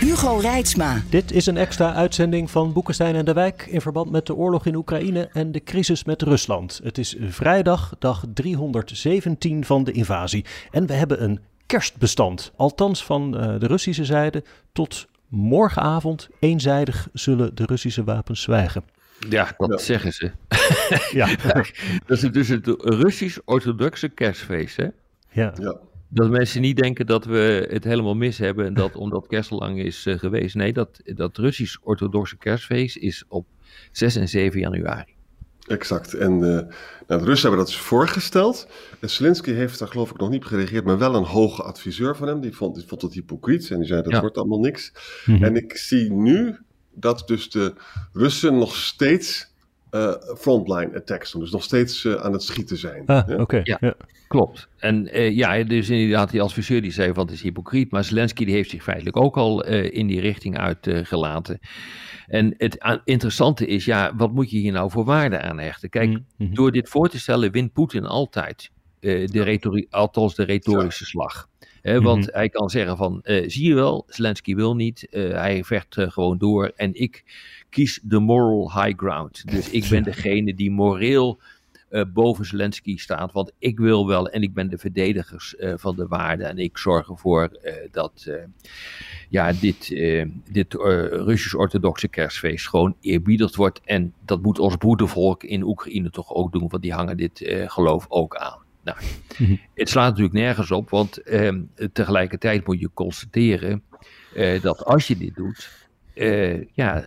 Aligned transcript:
Hugo 0.00 0.36
Reitsma. 0.36 1.02
Dit 1.10 1.32
is 1.32 1.46
een 1.46 1.56
extra 1.56 1.94
uitzending 1.94 2.50
van 2.50 2.72
Boekenstein 2.72 3.14
en 3.14 3.24
de 3.24 3.32
Wijk 3.32 3.66
in 3.66 3.80
verband 3.80 4.10
met 4.10 4.26
de 4.26 4.34
oorlog 4.34 4.66
in 4.66 4.74
Oekraïne 4.74 5.28
en 5.32 5.52
de 5.52 5.62
crisis 5.62 6.04
met 6.04 6.22
Rusland. 6.22 6.80
Het 6.82 6.98
is 6.98 7.16
vrijdag, 7.20 7.94
dag 7.98 8.24
317 8.34 9.64
van 9.64 9.84
de 9.84 9.92
invasie. 9.92 10.44
En 10.70 10.86
we 10.86 10.92
hebben 10.92 11.22
een 11.22 11.40
kerstbestand. 11.66 12.52
Althans 12.56 13.04
van 13.04 13.38
eh, 13.38 13.58
de 13.58 13.66
Russische 13.66 14.04
zijde 14.04 14.44
tot 14.72 15.06
morgenavond 15.28 16.28
eenzijdig 16.40 17.08
zullen 17.12 17.54
de 17.54 17.64
Russische 17.64 18.04
wapens 18.04 18.42
zwijgen. 18.42 18.84
Ja, 19.28 19.54
dat 19.56 19.82
zeggen 19.82 20.12
ze. 20.12 20.30
ja. 21.20 21.28
dat 22.06 22.22
is 22.22 22.30
dus 22.32 22.48
het 22.48 22.66
Russisch-orthodoxe 22.78 24.08
kerstfeest, 24.08 24.76
hè? 24.76 24.86
Ja. 25.30 25.52
ja. 25.60 25.76
Dat 26.08 26.30
mensen 26.30 26.60
niet 26.60 26.76
denken 26.76 27.06
dat 27.06 27.24
we 27.24 27.68
het 27.70 27.84
helemaal 27.84 28.14
mis 28.14 28.38
hebben 28.38 28.66
en 28.66 28.74
dat 28.74 28.96
omdat 29.04 29.26
kerst 29.26 29.50
lang 29.50 29.78
is 29.78 30.06
uh, 30.06 30.18
geweest. 30.18 30.54
Nee, 30.54 30.72
dat, 30.72 31.00
dat 31.04 31.36
Russisch-orthodoxe 31.36 32.36
kerstfeest 32.36 32.96
is 32.96 33.24
op 33.28 33.46
6 33.92 34.16
en 34.16 34.28
7 34.28 34.60
januari. 34.60 35.16
Exact. 35.66 36.14
En 36.14 36.32
uh, 36.32 36.40
nou, 36.40 36.66
de 37.06 37.24
Russen 37.24 37.48
hebben 37.48 37.58
dat 37.58 37.66
dus 37.66 37.76
voorgesteld. 37.76 38.68
En 39.00 39.10
Zelensky 39.10 39.52
heeft 39.52 39.78
daar 39.78 39.88
geloof 39.88 40.10
ik 40.10 40.18
nog 40.18 40.30
niet 40.30 40.42
op 40.42 40.48
gereageerd, 40.48 40.84
maar 40.84 40.98
wel 40.98 41.14
een 41.14 41.24
hoge 41.24 41.62
adviseur 41.62 42.16
van 42.16 42.28
hem. 42.28 42.40
Die 42.40 42.56
vond, 42.56 42.74
die 42.74 42.84
vond 42.86 43.02
het 43.02 43.12
hypocriet 43.12 43.70
en 43.70 43.78
die 43.78 43.86
zei 43.86 44.02
dat 44.02 44.12
ja. 44.12 44.20
wordt 44.20 44.36
allemaal 44.36 44.60
niks. 44.60 44.92
Mm 45.24 45.34
-hmm. 45.34 45.44
En 45.44 45.56
ik 45.56 45.76
zie 45.76 46.12
nu 46.12 46.56
dat 46.94 47.22
dus 47.26 47.50
de 47.50 47.74
Russen 48.12 48.58
nog 48.58 48.76
steeds 48.76 49.52
uh, 49.90 50.14
frontline 50.36 50.96
attacks 50.96 51.32
doen. 51.32 51.40
Dus 51.40 51.50
nog 51.50 51.62
steeds 51.62 52.04
uh, 52.04 52.14
aan 52.14 52.32
het 52.32 52.42
schieten 52.42 52.76
zijn. 52.76 53.02
Ah, 53.06 53.28
oké. 53.28 53.40
Okay. 53.40 53.60
Ja, 53.64 53.76
ja, 53.80 53.94
klopt. 54.28 54.68
En 54.78 55.16
uh, 55.16 55.30
ja, 55.36 55.64
dus 55.64 55.90
inderdaad 55.90 56.30
die 56.30 56.42
adviseur 56.42 56.82
die 56.82 56.92
zei 56.92 57.12
van 57.12 57.24
het 57.24 57.34
is 57.34 57.42
hypocriet. 57.42 57.90
Maar 57.90 58.04
Zelensky 58.04 58.44
die 58.44 58.54
heeft 58.54 58.70
zich 58.70 58.82
feitelijk 58.82 59.16
ook 59.16 59.36
al 59.36 59.64
in 59.66 60.06
die 60.06 60.20
richting 60.20 60.58
uitgelaten. 60.58 61.58
en 62.26 62.54
het 62.56 63.00
interessante 63.04 63.66
is, 63.66 63.84
ja, 63.84 64.16
wat 64.16 64.32
moet 64.32 64.50
je 64.50 64.58
hier 64.58 64.72
nou 64.72 64.90
voor 64.90 65.04
waarde 65.04 65.40
aan 65.40 65.58
hechten? 65.58 65.88
Kijk, 65.88 66.08
mm 66.08 66.26
-hmm. 66.36 66.54
door 66.54 66.72
dit 66.72 66.88
voor 66.88 67.08
te 67.08 67.18
stellen 67.18 67.52
wint 67.52 67.72
Poetin 67.72 68.04
altijd 68.04 68.70
de 69.00 69.42
retorie, 69.42 69.86
althans 69.90 70.34
de 70.34 70.44
retorische 70.44 71.04
ja. 71.04 71.10
slag. 71.10 71.48
Want 71.92 72.04
mm-hmm. 72.04 72.34
hij 72.34 72.48
kan 72.48 72.70
zeggen 72.70 72.96
van, 72.96 73.20
uh, 73.24 73.48
zie 73.48 73.68
je 73.68 73.74
wel, 73.74 74.04
Zelensky 74.08 74.54
wil 74.54 74.74
niet, 74.74 75.06
uh, 75.10 75.32
hij 75.32 75.64
vecht 75.64 75.96
uh, 75.96 76.10
gewoon 76.10 76.38
door 76.38 76.72
en 76.76 76.94
ik 76.94 77.24
kies 77.70 78.00
de 78.02 78.18
moral 78.18 78.82
high 78.82 78.98
ground. 78.98 79.50
Dus 79.50 79.70
ik 79.70 79.88
ben 79.88 80.02
degene 80.12 80.54
die 80.54 80.70
moreel 80.70 81.40
boven 82.12 82.46
Zelensky 82.46 82.96
staat, 82.96 83.32
want 83.32 83.52
ik 83.58 83.78
wil 83.78 84.06
wel 84.06 84.28
en 84.28 84.42
ik 84.42 84.54
ben 84.54 84.68
de 84.68 84.78
verdediger 84.78 85.54
van 85.76 85.96
de 85.96 86.06
waarden 86.06 86.48
en 86.48 86.58
ik 86.58 86.78
zorg 86.78 87.08
ervoor 87.08 87.58
dat 87.90 88.30
ja, 89.28 89.52
dit, 89.52 89.88
dit 90.50 90.74
Russisch-orthodoxe 90.74 92.08
kerstfeest 92.08 92.68
gewoon 92.68 92.96
eerbiedigd 93.00 93.54
wordt 93.54 93.80
en 93.84 94.14
dat 94.24 94.42
moet 94.42 94.58
ons 94.58 94.76
broedervolk 94.76 95.42
in 95.42 95.62
Oekraïne 95.62 96.10
toch 96.10 96.34
ook 96.34 96.52
doen, 96.52 96.68
want 96.68 96.82
die 96.82 96.92
hangen 96.92 97.16
dit 97.16 97.42
geloof 97.66 98.06
ook 98.08 98.36
aan. 98.36 98.66
Nou, 98.88 99.58
het 99.74 99.88
slaat 99.88 100.08
natuurlijk 100.08 100.34
nergens 100.34 100.70
op, 100.70 100.90
want 100.90 101.22
eh, 101.22 101.52
tegelijkertijd 101.92 102.66
moet 102.66 102.80
je 102.80 102.90
constateren 102.94 103.82
eh, 104.34 104.62
dat 104.62 104.84
als 104.84 105.06
je 105.06 105.16
dit 105.16 105.34
doet, 105.34 105.88
eh, 106.14 106.64
ja, 106.74 107.06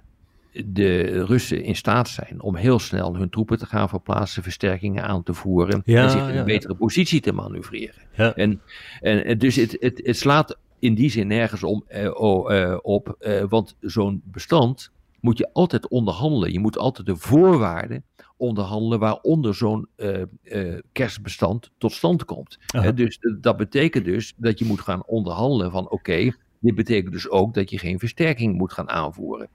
de 0.66 1.24
Russen 1.26 1.64
in 1.64 1.76
staat 1.76 2.10
zijn 2.10 2.42
om 2.42 2.56
heel 2.56 2.80
snel 2.80 3.16
hun 3.16 3.30
troepen 3.30 3.58
te 3.58 3.66
gaan 3.66 3.90
verplaatsen, 3.90 4.44
versterkingen 4.44 5.04
aan 5.04 5.24
te 5.24 5.34
voeren 5.34 5.82
ja, 5.86 6.04
en 6.04 6.10
zich 6.10 6.28
in 6.28 6.34
ja, 6.34 6.40
een 6.40 6.46
betere 6.46 6.76
positie 6.76 7.22
te 7.22 7.34
manoeuvreren. 7.34 8.02
En, 8.36 8.62
en 9.02 9.38
dus 9.38 9.56
het, 9.56 9.78
het, 9.80 10.02
het 10.04 10.18
slaat 10.18 10.58
in 10.80 10.96
die 10.96 11.10
zin 11.10 11.28
nergens 11.28 11.64
om, 11.64 11.84
oh, 12.14 12.78
op, 12.82 13.16
want 13.50 13.76
zo'n 13.80 14.22
bestand 14.26 14.92
moet 15.20 15.38
je 15.38 15.50
altijd 15.54 15.88
onderhandelen. 15.88 16.52
Je 16.52 16.60
moet 16.60 16.78
altijd 16.78 17.08
de 17.08 17.16
voorwaarden 17.16 18.04
onderhandelen 18.42 19.00
waaronder 19.00 19.56
zo'n 19.56 19.88
uh, 19.98 20.22
uh, 20.44 20.80
kerstbestand 20.92 21.72
tot 21.78 21.92
stand 21.92 22.26
komt. 22.26 22.58
Uh, 22.76 22.90
dus 22.96 23.20
dat 23.40 23.58
betekent 23.58 24.06
dus 24.06 24.34
dat 24.38 24.60
je 24.60 24.66
moet 24.66 24.82
gaan 24.82 25.06
onderhandelen 25.06 25.72
van 25.72 25.90
oké, 25.90 26.32
dit 26.60 26.76
betekent 26.76 27.14
dus 27.14 27.30
ook 27.30 27.54
dat 27.54 27.70
je 27.70 27.78
geen 27.78 28.00
versterking 28.00 28.58
moet 28.58 28.74
gaan 28.74 28.90
aanvoeren. 28.90 29.50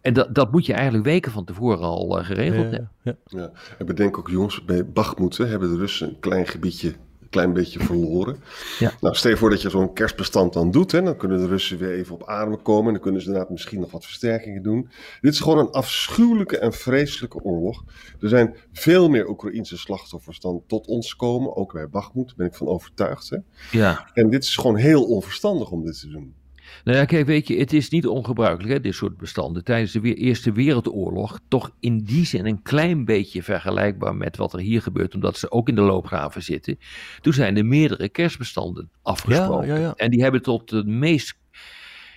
en 0.00 0.12
dat, 0.12 0.34
dat 0.34 0.52
moet 0.52 0.66
je 0.66 0.72
eigenlijk 0.72 1.04
weken 1.04 1.32
van 1.32 1.44
tevoren 1.44 1.84
al 1.84 2.10
geregeld 2.10 2.64
ja, 2.64 2.70
hebben. 2.70 2.90
Ja. 3.02 3.16
Ja. 3.24 3.52
En 3.78 3.86
bedenk 3.86 4.18
ook 4.18 4.28
jongens, 4.30 4.64
bij 4.64 4.86
Bachmoed 4.86 5.36
hebben 5.36 5.70
de 5.70 5.76
Russen 5.76 6.08
een 6.08 6.20
klein 6.20 6.46
gebiedje 6.46 6.94
klein 7.30 7.52
beetje 7.52 7.80
verloren. 7.80 8.36
Ja. 8.78 8.92
Nou, 9.00 9.14
stel 9.14 9.30
je 9.30 9.36
voor 9.36 9.50
dat 9.50 9.62
je 9.62 9.70
zo'n 9.70 9.92
kerstbestand 9.92 10.52
dan 10.52 10.70
doet. 10.70 10.92
Hè, 10.92 11.02
dan 11.02 11.16
kunnen 11.16 11.38
de 11.38 11.46
Russen 11.46 11.78
weer 11.78 11.92
even 11.92 12.14
op 12.14 12.28
adem 12.28 12.62
komen. 12.62 12.86
En 12.86 12.92
dan 12.92 13.02
kunnen 13.02 13.20
ze 13.20 13.26
inderdaad 13.26 13.50
misschien 13.50 13.80
nog 13.80 13.90
wat 13.90 14.04
versterkingen 14.04 14.62
doen. 14.62 14.88
Dit 15.20 15.32
is 15.32 15.40
gewoon 15.40 15.58
een 15.58 15.70
afschuwelijke 15.70 16.58
en 16.58 16.72
vreselijke 16.72 17.42
oorlog. 17.42 17.84
Er 18.20 18.28
zijn 18.28 18.56
veel 18.72 19.08
meer 19.08 19.28
Oekraïnse 19.28 19.78
slachtoffers 19.78 20.40
dan 20.40 20.62
tot 20.66 20.86
ons 20.86 21.16
komen. 21.16 21.56
Ook 21.56 21.72
bij 21.72 21.88
Bachmoed, 21.88 22.26
daar 22.26 22.36
ben 22.36 22.46
ik 22.46 22.54
van 22.54 22.66
overtuigd. 22.66 23.30
Hè. 23.30 23.36
Ja. 23.70 24.10
En 24.14 24.30
dit 24.30 24.44
is 24.44 24.56
gewoon 24.56 24.76
heel 24.76 25.04
onverstandig 25.04 25.70
om 25.70 25.84
dit 25.84 26.00
te 26.00 26.08
doen. 26.08 26.34
Nou 26.84 26.96
ja, 26.96 27.04
kijk, 27.04 27.26
weet 27.26 27.48
je, 27.48 27.58
het 27.58 27.72
is 27.72 27.88
niet 27.88 28.06
ongebruikelijk, 28.06 28.72
hè, 28.72 28.80
dit 28.80 28.94
soort 28.94 29.16
bestanden. 29.16 29.64
Tijdens 29.64 29.92
de 29.92 30.14
Eerste 30.14 30.52
Wereldoorlog 30.52 31.40
toch 31.48 31.70
in 31.80 31.98
die 31.98 32.26
zin 32.26 32.46
een 32.46 32.62
klein 32.62 33.04
beetje 33.04 33.42
vergelijkbaar 33.42 34.16
met 34.16 34.36
wat 34.36 34.52
er 34.52 34.60
hier 34.60 34.82
gebeurt, 34.82 35.14
omdat 35.14 35.38
ze 35.38 35.50
ook 35.50 35.68
in 35.68 35.74
de 35.74 35.80
loopgraven 35.80 36.42
zitten. 36.42 36.78
Toen 37.20 37.32
zijn 37.32 37.56
er 37.56 37.66
meerdere 37.66 38.08
kerstbestanden 38.08 38.90
afgesproken. 39.02 39.66
Ja, 39.66 39.74
ja, 39.74 39.80
ja. 39.80 39.92
En 39.96 40.10
die 40.10 40.22
hebben 40.22 40.42
tot 40.42 40.68
de 40.68 40.84
meest, 40.84 41.38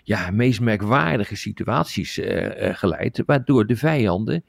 ja, 0.04 0.32
meest 0.32 0.62
merkwaardige 0.62 1.36
situaties 1.36 2.18
uh, 2.18 2.44
uh, 2.44 2.76
geleid, 2.76 3.24
waardoor 3.26 3.66
de 3.66 3.76
vijanden 3.76 4.44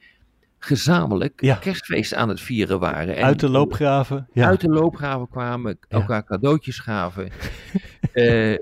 gezamenlijk 0.59 1.41
Ja. 1.41 1.55
kerstfeest 1.55 2.13
aan 2.13 2.29
het 2.29 2.41
vieren 2.41 2.79
waren. 2.79 3.15
En 3.15 3.23
Uit 3.23 3.39
de 3.39 3.49
loopgraven. 3.49 4.27
Ja. 4.33 4.47
uit 4.47 4.61
de 4.61 4.69
loopgraven 4.69 5.29
kwamen, 5.29 5.77
Ja. 5.89 5.97
elkaar 5.99 6.23
cadeautjes 6.23 6.79
gaven. 6.79 7.29
Eh, 8.13 8.53
eh, 8.53 8.59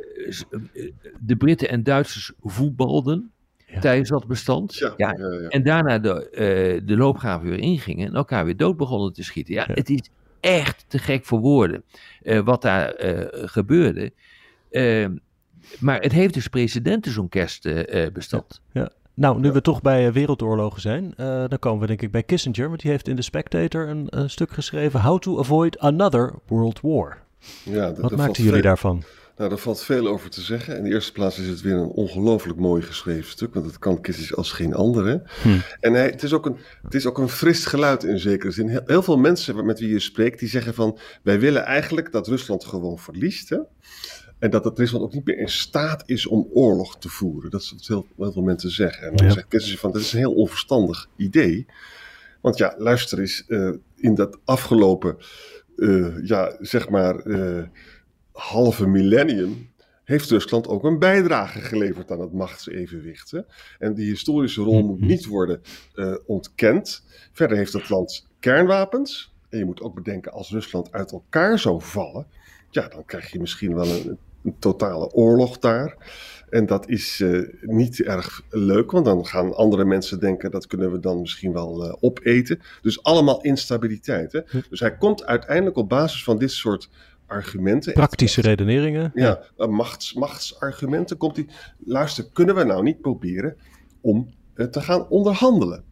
de 1.20 1.36
Britten 1.36 1.70
en 1.70 1.84
Duitsers 1.84 2.32
voetbalden 2.42 3.32
Ja. 3.66 3.80
tijdens 3.80 4.10
dat 4.10 4.28
bestand. 4.28 4.76
Ja, 4.76 4.94
Ja, 4.98 5.16
ja, 5.18 5.32
ja. 5.42 5.48
En 5.48 5.64
daarna 5.64 6.00
de, 6.00 6.30
eh, 6.30 6.82
de 6.88 6.98
loopgraven 6.98 7.50
weer 7.50 7.60
ingingen 7.60 8.08
en 8.08 8.14
elkaar 8.16 8.46
weer 8.46 8.58
dood 8.58 8.78
begonnen 8.78 9.14
te 9.14 9.24
schieten. 9.24 9.54
Ja, 9.54 9.64
Ja. 9.68 9.74
het 9.74 9.90
is 9.90 10.10
echt 10.40 10.86
te 10.88 10.98
gek 10.98 11.26
voor 11.26 11.40
woorden 11.40 11.84
eh, 12.22 12.40
wat 12.40 12.62
daar 12.62 12.90
eh, 12.90 13.50
gebeurde. 13.50 14.12
Eh, 14.72 15.08
maar 15.80 16.00
het 16.02 16.12
heeft 16.12 16.34
dus 16.34 16.48
precedenten, 16.48 17.12
zo'n 17.12 17.30
kerstbestand. 17.30 18.62
Nou, 19.16 19.40
nu 19.40 19.52
we 19.52 19.62
toch 19.62 19.82
bij 19.82 20.08
eh, 20.08 20.14
wereldoorlogen 20.14 20.82
zijn, 20.82 21.14
eh, 21.18 21.44
dan 21.48 21.60
komen 21.60 21.82
we 21.82 21.88
denk 21.88 22.02
ik 22.02 22.12
bij 22.12 22.24
Kissinger, 22.24 22.68
want 22.68 22.82
die 22.82 22.92
heeft 22.92 23.08
in 23.08 23.16
The 23.16 23.22
Spectator 23.22 23.88
een, 23.88 24.08
een 24.10 24.30
stuk 24.30 24.52
geschreven, 24.52 25.02
How 25.02 25.20
to 25.20 25.40
Avoid 25.40 25.80
Another 25.80 26.34
World 26.48 26.80
War. 26.82 27.18
Ja, 27.64 27.94
Wat 27.94 28.10
daar 28.10 28.18
maakten 28.18 28.44
jullie 28.44 28.52
veel- 28.60 28.68
daarvan? 28.70 29.04
Nou, 29.38 29.50
daar 29.50 29.58
valt 29.58 29.82
veel 29.84 30.08
over 30.08 30.30
te 30.30 30.42
zeggen. 30.42 30.78
In 30.78 30.84
de 30.84 30.90
eerste 30.90 31.12
plaats 31.12 31.40
is 31.40 31.48
het 31.48 31.62
weer 31.62 31.74
een 31.74 31.88
ongelooflijk 31.88 32.60
mooi 32.60 32.82
geschreven 32.82 33.32
stuk, 33.32 33.54
want 33.54 33.66
het 33.66 33.80
kan 33.80 34.02
Kissinger 34.02 34.36
als 34.36 34.52
geen 34.52 34.74
andere. 34.74 35.24
Hm. 35.42 35.50
En 35.80 35.94
hij, 35.94 36.06
het, 36.06 36.24
is 36.24 36.34
ook 36.34 36.46
een, 36.46 36.58
het 36.84 36.94
is 36.94 37.06
ook 37.06 37.18
een 37.18 37.30
fris 37.30 37.66
geluid 37.66 38.04
in 38.04 38.20
zekere 38.20 38.52
zin. 38.52 38.68
Heel, 38.68 38.82
heel 38.86 39.04
veel 39.04 39.18
mensen 39.18 39.66
met 39.66 39.80
wie 39.80 39.90
je 39.90 40.00
spreekt, 40.00 40.40
die 40.40 40.50
zeggen 40.50 40.74
van, 40.74 40.98
wij 41.24 41.40
willen 41.40 41.64
eigenlijk 41.64 42.12
dat 42.12 42.28
Rusland 42.28 42.66
gewoon 42.66 43.00
verliest. 43.00 43.50
Hè? 43.50 43.58
En 44.44 44.50
dat 44.50 44.64
het 44.64 44.78
Rusland 44.78 45.04
ook 45.04 45.14
niet 45.14 45.26
meer 45.26 45.38
in 45.38 45.50
staat 45.50 46.04
is 46.06 46.28
om 46.28 46.50
oorlog 46.54 46.98
te 46.98 47.10
voeren. 47.10 47.50
Dat 47.52 47.62
is 47.62 47.72
wat 47.72 47.88
heel, 47.88 48.08
heel 48.18 48.32
veel 48.32 48.42
mensen 48.42 48.70
zeggen. 48.72 49.08
En 49.08 49.16
dan 49.16 49.26
Ja. 49.28 49.44
zegt 49.50 49.80
van, 49.80 49.92
dat 49.92 50.02
is 50.02 50.14
een 50.14 50.20
heel 50.20 50.34
onverstandig 50.34 51.10
idee. 51.16 51.66
Want 52.42 52.58
ja, 52.58 52.76
luister 52.78 53.20
eens, 53.20 53.46
eh, 53.48 53.72
in 53.96 54.16
dat 54.16 54.40
afgelopen, 54.46 55.18
eh, 55.76 56.26
ja, 56.26 56.58
zeg 56.60 56.90
maar, 56.90 57.20
eh, 57.20 57.64
halve 58.32 58.88
millennium 58.88 59.70
heeft 60.04 60.30
Rusland 60.30 60.68
ook 60.68 60.84
een 60.84 61.00
bijdrage 61.00 61.60
geleverd 61.62 62.12
aan 62.12 62.22
het 62.22 62.34
machtsevenwicht. 62.34 63.32
Hè? 63.32 63.40
En 63.80 63.94
die 63.94 64.10
historische 64.10 64.62
rol 64.62 64.84
moet 64.84 65.00
Mhm. 65.00 65.08
niet 65.08 65.26
worden 65.26 65.62
ontkend. 66.26 67.04
Verder 67.32 67.58
heeft 67.58 67.74
het 67.74 67.90
land 67.90 68.28
kernwapens. 68.40 69.34
En 69.50 69.58
je 69.58 69.66
moet 69.66 69.82
ook 69.82 69.96
bedenken, 69.96 70.32
als 70.32 70.50
Rusland 70.52 70.92
uit 70.92 71.12
elkaar 71.12 71.60
zou 71.60 71.82
vallen, 71.82 72.28
ja, 72.70 72.88
dan 72.88 73.06
krijg 73.06 73.32
je 73.32 73.40
misschien 73.40 73.76
wel 73.76 73.88
een, 73.88 74.18
een 74.44 74.56
totale 74.60 75.12
oorlog 75.12 75.60
daar. 75.60 75.98
En 76.50 76.66
dat 76.66 76.90
is 76.90 77.20
uh, 77.20 77.50
niet 77.62 78.02
erg 78.02 78.42
leuk, 78.50 78.92
want 78.92 79.06
dan 79.06 79.26
gaan 79.26 79.56
andere 79.56 79.86
mensen 79.86 80.20
denken 80.20 80.52
dat 80.52 80.68
kunnen 80.68 80.92
we 80.92 81.00
dan 81.00 81.22
misschien 81.22 81.54
wel 81.54 81.86
uh, 81.86 81.94
opeten. 82.00 82.60
Dus 82.82 83.04
allemaal 83.04 83.42
instabiliteit. 83.42 84.32
Hè? 84.32 84.40
Dus 84.70 84.80
hij 84.80 84.98
komt 84.98 85.26
uiteindelijk 85.26 85.78
op 85.78 85.90
basis 85.90 86.24
van 86.24 86.38
dit 86.38 86.52
soort 86.52 86.90
argumenten. 87.28 87.94
Praktische 87.94 88.42
redeneringen. 88.42 89.12
Ja, 89.14 89.40
ja. 89.58 89.68
Machts, 89.68 90.14
machtsargumenten 90.14 91.18
komt 91.18 91.36
hij. 91.36 91.48
Luister, 91.86 92.26
kunnen 92.34 92.56
we 92.56 92.64
nou 92.64 92.84
niet 92.84 93.02
proberen 93.02 93.56
om 94.02 94.30
uh, 94.56 94.66
te 94.66 94.82
gaan 94.82 95.10
onderhandelen? 95.10 95.84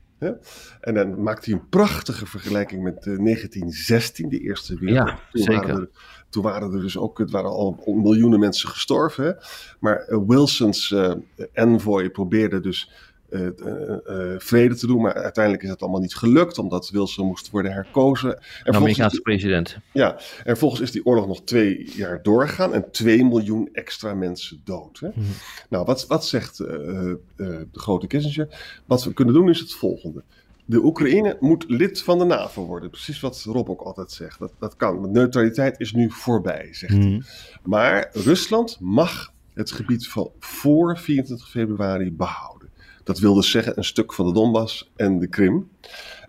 En 0.82 0.94
dan 0.94 1.24
maakt 1.24 1.46
hij 1.46 1.54
een 1.54 1.70
prachtige 1.70 2.26
vergelijking 2.26 2.84
met 2.84 3.04
1916, 3.04 4.30
de 4.30 4.40
Eerste 4.40 4.76
Wereldoorlog. 4.80 5.20
Ja, 5.32 5.44
zeker 5.44 5.90
toen 6.32 6.44
waren 6.44 6.74
er 6.74 6.82
dus 6.82 6.98
ook, 6.98 7.18
het 7.18 7.32
waren 7.32 7.50
al 7.50 7.84
miljoenen 7.86 8.40
mensen 8.40 8.70
gestorven. 8.70 9.26
Hè? 9.26 9.32
Maar 9.80 10.10
uh, 10.10 10.20
Wilson's 10.28 10.90
uh, 10.90 11.14
envoy 11.54 12.10
probeerde 12.10 12.60
dus 12.60 12.92
uh, 13.32 14.36
vrede 14.38 14.76
te 14.76 14.88
doen, 14.88 15.02
maar 15.02 15.14
uiteindelijk 15.14 15.64
is 15.64 15.70
het 15.70 15.82
allemaal 15.82 16.00
niet 16.00 16.16
gelukt, 16.16 16.58
omdat 16.58 16.90
Wilson 16.90 17.28
moest 17.28 17.50
worden 17.50 17.72
herkozen. 17.72 18.40
En 18.64 18.74
Amerikaanse 18.74 19.22
president. 19.22 19.78
Ja, 19.94 20.20
en 20.44 20.58
volgens 20.58 20.82
is 20.82 20.92
die 20.92 21.06
oorlog 21.06 21.28
nog 21.28 21.44
twee 21.44 21.92
jaar 21.96 22.24
doorgegaan 22.24 22.74
en 22.74 22.92
twee 22.92 23.26
miljoen 23.26 23.70
extra 23.74 24.14
mensen 24.14 24.62
dood. 24.64 25.00
Hè? 25.00 25.08
Mm 25.08 25.14
-hmm. 25.14 25.34
Nou, 25.70 25.86
wat, 25.86 26.08
wat 26.08 26.26
zegt 26.26 26.58
de 26.58 27.68
grote 27.72 28.08
Kissinger? 28.08 28.82
Wat 28.86 29.04
we 29.04 29.14
kunnen 29.14 29.34
doen 29.34 29.50
is 29.50 29.60
het 29.60 29.74
volgende 29.74 30.24
de 30.72 30.84
Oekraïne 30.84 31.38
moet 31.40 31.66
lid 31.68 32.02
van 32.02 32.20
de 32.20 32.26
NAVO 32.26 32.66
worden. 32.66 32.90
Precies 32.90 33.20
wat 33.20 33.44
Rob 33.44 33.70
ook 33.70 33.82
altijd 33.82 34.12
zegt. 34.12 34.40
Dat, 34.40 34.54
dat 34.60 34.76
kan. 34.76 35.12
Neutraliteit 35.12 35.80
is 35.80 35.94
nu 35.94 36.12
voorbij, 36.12 36.68
zegt 36.72 36.94
hij. 36.94 37.02
Hmm. 37.02 37.22
Maar 37.64 38.10
Rusland 38.14 38.78
mag 38.80 39.34
het 39.54 39.72
gebied 39.72 40.08
van 40.08 40.32
voor 40.40 40.98
24 40.98 41.50
februari 41.50 42.12
behouden. 42.12 42.61
Dat 43.04 43.20
wil 43.20 43.34
dus 43.34 43.52
zeggen 43.52 43.78
een 43.78 43.84
stuk 43.84 44.14
van 44.14 44.26
de 44.26 44.34
Donbass 44.34 44.92
en 44.96 45.20
de 45.20 45.28
Krim. 45.28 45.70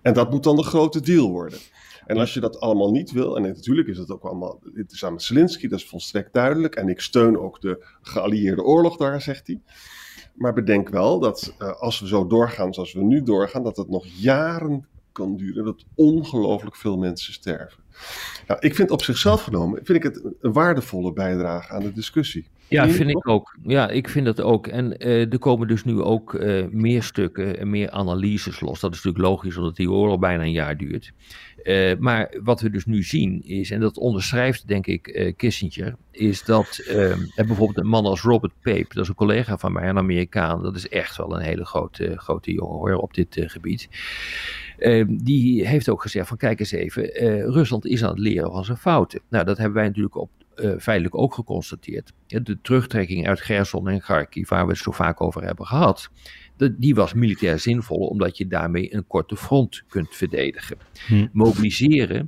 En 0.02 0.14
dat 0.14 0.30
moet 0.30 0.42
dan 0.42 0.56
de 0.56 0.62
grote 0.62 1.00
deal 1.00 1.30
worden. 1.30 1.58
En 2.06 2.16
als 2.16 2.34
je 2.34 2.40
dat 2.40 2.60
allemaal 2.60 2.90
niet 2.90 3.10
wil, 3.10 3.36
en 3.36 3.42
natuurlijk 3.42 3.88
is 3.88 3.98
het 3.98 4.10
ook 4.10 4.22
allemaal, 4.22 4.60
dit 4.74 4.92
is 4.92 5.04
aan 5.04 5.20
Zelensky, 5.20 5.68
dat 5.68 5.78
is 5.78 5.88
volstrekt 5.88 6.32
duidelijk. 6.32 6.74
En 6.74 6.88
ik 6.88 7.00
steun 7.00 7.38
ook 7.38 7.60
de 7.60 7.84
geallieerde 8.02 8.62
oorlog 8.62 8.96
daar, 8.96 9.22
zegt 9.22 9.46
hij. 9.46 9.60
Maar 10.34 10.52
bedenk 10.52 10.88
wel 10.88 11.18
dat 11.18 11.54
uh, 11.58 11.72
als 11.72 12.00
we 12.00 12.06
zo 12.06 12.26
doorgaan 12.26 12.74
zoals 12.74 12.92
we 12.92 13.02
nu 13.02 13.22
doorgaan, 13.22 13.62
dat 13.62 13.76
het 13.76 13.88
nog 13.88 14.06
jaren 14.06 14.86
kan 15.12 15.36
duren, 15.36 15.64
dat 15.64 15.84
ongelooflijk 15.94 16.76
veel 16.76 16.96
mensen 16.96 17.32
sterven. 17.32 17.81
Nou, 18.46 18.60
ik 18.60 18.74
vind 18.74 18.90
op 18.90 19.02
zichzelf 19.02 19.42
genomen, 19.42 19.80
vind 19.84 19.98
ik 19.98 20.02
het 20.02 20.24
een 20.40 20.52
waardevolle 20.52 21.12
bijdrage 21.12 21.72
aan 21.72 21.82
de 21.82 21.92
discussie. 21.92 22.46
Ja, 22.68 22.88
vind 22.88 23.10
ik 23.10 23.28
ook. 23.28 23.56
Ja, 23.62 23.88
ik 23.88 24.08
vind 24.08 24.26
dat 24.26 24.40
ook. 24.40 24.66
En 24.66 25.06
uh, 25.06 25.32
er 25.32 25.38
komen 25.38 25.68
dus 25.68 25.84
nu 25.84 26.00
ook 26.00 26.34
uh, 26.34 26.64
meer 26.70 27.02
stukken 27.02 27.58
en 27.58 27.70
meer 27.70 27.90
analyses 27.90 28.60
los. 28.60 28.80
Dat 28.80 28.92
is 28.94 28.96
natuurlijk 29.02 29.24
logisch, 29.24 29.56
omdat 29.56 29.76
die 29.76 29.90
oorlog 29.90 30.18
bijna 30.18 30.42
een 30.42 30.52
jaar 30.52 30.76
duurt. 30.76 31.12
Uh, 31.64 31.92
maar 31.98 32.34
wat 32.42 32.60
we 32.60 32.70
dus 32.70 32.84
nu 32.84 33.02
zien 33.02 33.42
is, 33.44 33.70
en 33.70 33.80
dat 33.80 33.98
onderschrijft 33.98 34.68
denk 34.68 34.86
ik 34.86 35.34
Kissinger, 35.36 35.96
is 36.10 36.44
dat 36.44 36.82
bijvoorbeeld 37.34 37.78
een 37.78 37.86
man 37.86 38.04
als 38.04 38.22
Robert 38.22 38.52
Pape, 38.62 38.86
dat 38.88 39.02
is 39.02 39.08
een 39.08 39.14
collega 39.14 39.58
van 39.58 39.72
mij, 39.72 39.88
een 39.88 39.98
Amerikaan, 39.98 40.62
dat 40.62 40.76
is 40.76 40.88
echt 40.88 41.16
wel 41.16 41.36
een 41.36 41.42
hele 41.42 41.64
grote, 41.64 42.18
grote 42.18 42.52
jongen 42.52 42.76
hoor, 42.76 42.94
op 42.94 43.14
dit 43.14 43.36
gebied. 43.46 43.88
Die 45.08 45.66
heeft 45.66 45.88
ook 45.88 46.02
gezegd 46.02 46.28
van 46.28 46.36
kijk 46.36 46.60
eens 46.60 46.72
even, 46.72 47.04
Rusland 47.52 47.86
is 47.86 48.02
aan 48.02 48.10
het 48.10 48.18
leren 48.18 48.52
van 48.52 48.64
zijn 48.64 48.78
fouten. 48.78 49.20
Nou, 49.28 49.44
dat 49.44 49.56
hebben 49.56 49.74
wij 49.74 49.86
natuurlijk 49.86 50.16
op 50.16 50.30
uh, 50.56 50.72
feitelijk 50.78 51.18
ook 51.18 51.34
geconstateerd. 51.34 52.12
De 52.26 52.58
terugtrekking 52.62 53.28
uit 53.28 53.40
Gerson 53.40 53.88
en 53.88 54.00
Kharkiv, 54.00 54.48
waar 54.48 54.64
we 54.64 54.72
het 54.72 54.80
zo 54.80 54.90
vaak 54.90 55.20
over 55.20 55.42
hebben 55.44 55.66
gehad, 55.66 56.10
die 56.70 56.94
was 56.94 57.14
militair 57.14 57.58
zinvol, 57.58 58.06
omdat 58.06 58.36
je 58.36 58.46
daarmee 58.46 58.94
een 58.94 59.06
korte 59.06 59.36
front 59.36 59.84
kunt 59.88 60.14
verdedigen. 60.14 60.76
Hm. 61.06 61.26
Mobiliseren 61.32 62.26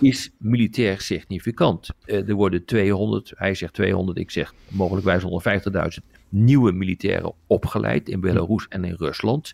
is 0.00 0.30
militair 0.38 1.00
significant. 1.00 1.90
Uh, 2.06 2.28
er 2.28 2.34
worden 2.34 2.64
200, 2.64 3.32
hij 3.34 3.54
zegt 3.54 3.74
200, 3.74 4.18
ik 4.18 4.30
zeg 4.30 4.54
mogelijk 4.68 5.22
150.000 5.22 6.16
nieuwe 6.28 6.72
militairen 6.72 7.32
opgeleid 7.46 8.08
in 8.08 8.20
Belarus 8.20 8.66
en 8.68 8.84
in 8.84 8.94
Rusland. 8.98 9.52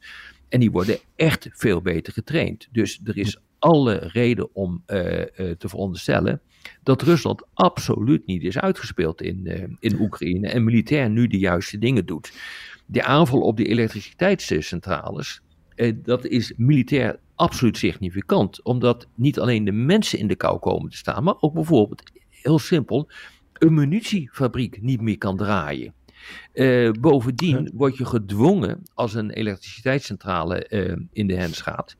En 0.55 0.61
die 0.61 0.71
worden 0.71 0.99
echt 1.17 1.49
veel 1.53 1.83
beter 1.83 2.13
getraind. 2.13 2.69
Dus 2.73 3.01
er 3.05 3.17
is 3.17 3.39
alle 3.59 3.95
reden 3.95 4.55
om 4.55 4.83
uh, 4.87 5.19
uh, 5.19 5.25
te 5.51 5.69
veronderstellen 5.69 6.41
dat 6.83 7.03
Rusland 7.03 7.47
absoluut 7.55 8.27
niet 8.27 8.43
is 8.43 8.59
uitgespeeld 8.59 9.23
in, 9.23 9.41
uh, 9.45 9.65
in 9.79 10.01
Oekraïne 10.01 10.49
en 10.49 10.65
militair 10.65 11.11
nu 11.11 11.27
de 11.27 11.39
juiste 11.39 11.79
dingen 11.79 12.07
doet. 12.07 12.33
De 12.87 13.03
aanval 13.03 13.41
op 13.41 13.57
de 13.57 13.65
elektriciteitscentrales, 13.65 15.41
dat 15.95 16.27
is 16.27 16.53
militair 16.57 17.19
absoluut 17.35 17.77
significant, 17.77 18.63
omdat 18.63 19.07
niet 19.15 19.39
alleen 19.39 19.65
de 19.65 19.73
mensen 19.73 20.19
in 20.19 20.27
de 20.27 20.37
kou 20.37 20.59
komen 20.59 20.91
te 20.91 20.97
staan, 20.97 21.25
maar 21.25 21.41
ook 21.41 21.55
bijvoorbeeld, 21.55 22.03
heel 22.31 22.59
simpel, 22.59 23.11
een 23.53 23.75
munitiefabriek 23.75 24.83
niet 24.83 25.01
meer 25.01 25.19
kan 25.19 25.37
draaien. 25.37 25.95
Uh, 26.55 26.91
bovendien 26.91 27.71
word 27.75 27.97
je 27.97 28.05
gedwongen 28.05 28.83
als 28.95 29.15
een 29.15 29.31
elektriciteitscentrale 29.31 30.67
uh, 30.71 30.97
in 31.13 31.27
de 31.27 31.35
hens 31.37 31.61
gaat 31.61 31.97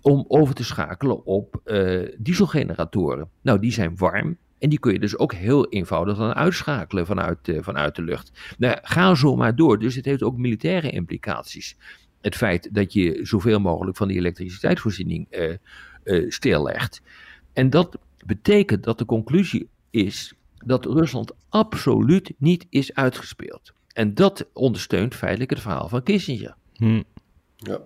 om 0.00 0.24
over 0.28 0.54
te 0.54 0.64
schakelen 0.64 1.24
op 1.24 1.60
uh, 1.64 2.08
dieselgeneratoren. 2.18 3.28
Nou, 3.42 3.58
die 3.58 3.72
zijn 3.72 3.96
warm 3.96 4.36
en 4.58 4.68
die 4.68 4.78
kun 4.78 4.92
je 4.92 4.98
dus 4.98 5.18
ook 5.18 5.32
heel 5.32 5.68
eenvoudig 5.68 6.16
dan 6.16 6.34
uitschakelen 6.34 7.06
vanuit, 7.06 7.38
vanuit 7.60 7.94
de 7.94 8.02
lucht. 8.02 8.54
Nou, 8.58 8.78
ga 8.82 9.14
zo 9.14 9.36
maar 9.36 9.56
door. 9.56 9.78
Dus 9.78 9.94
het 9.94 10.04
heeft 10.04 10.22
ook 10.22 10.36
militaire 10.36 10.90
implicaties. 10.90 11.76
Het 12.20 12.36
feit 12.36 12.68
dat 12.74 12.92
je 12.92 13.18
zoveel 13.22 13.60
mogelijk 13.60 13.96
van 13.96 14.08
die 14.08 14.16
elektriciteitsvoorziening 14.16 15.26
stillegt. 16.28 17.02
En 17.52 17.70
dat 17.70 17.98
betekent 18.26 18.84
dat 18.84 18.98
de 18.98 19.04
conclusie 19.04 19.68
is 19.90 20.34
dat 20.64 20.84
Rusland 20.84 21.32
absoluut 21.48 22.32
niet 22.38 22.66
is 22.70 22.94
uitgespeeld. 22.94 23.72
En 23.92 24.14
dat 24.14 24.46
ondersteunt 24.52 25.14
feitelijk 25.14 25.50
het 25.50 25.60
verhaal 25.60 25.88
van 25.88 26.02
Kissinger. 26.02 26.54
Hm. 26.74 27.02
Ja. 27.56 27.80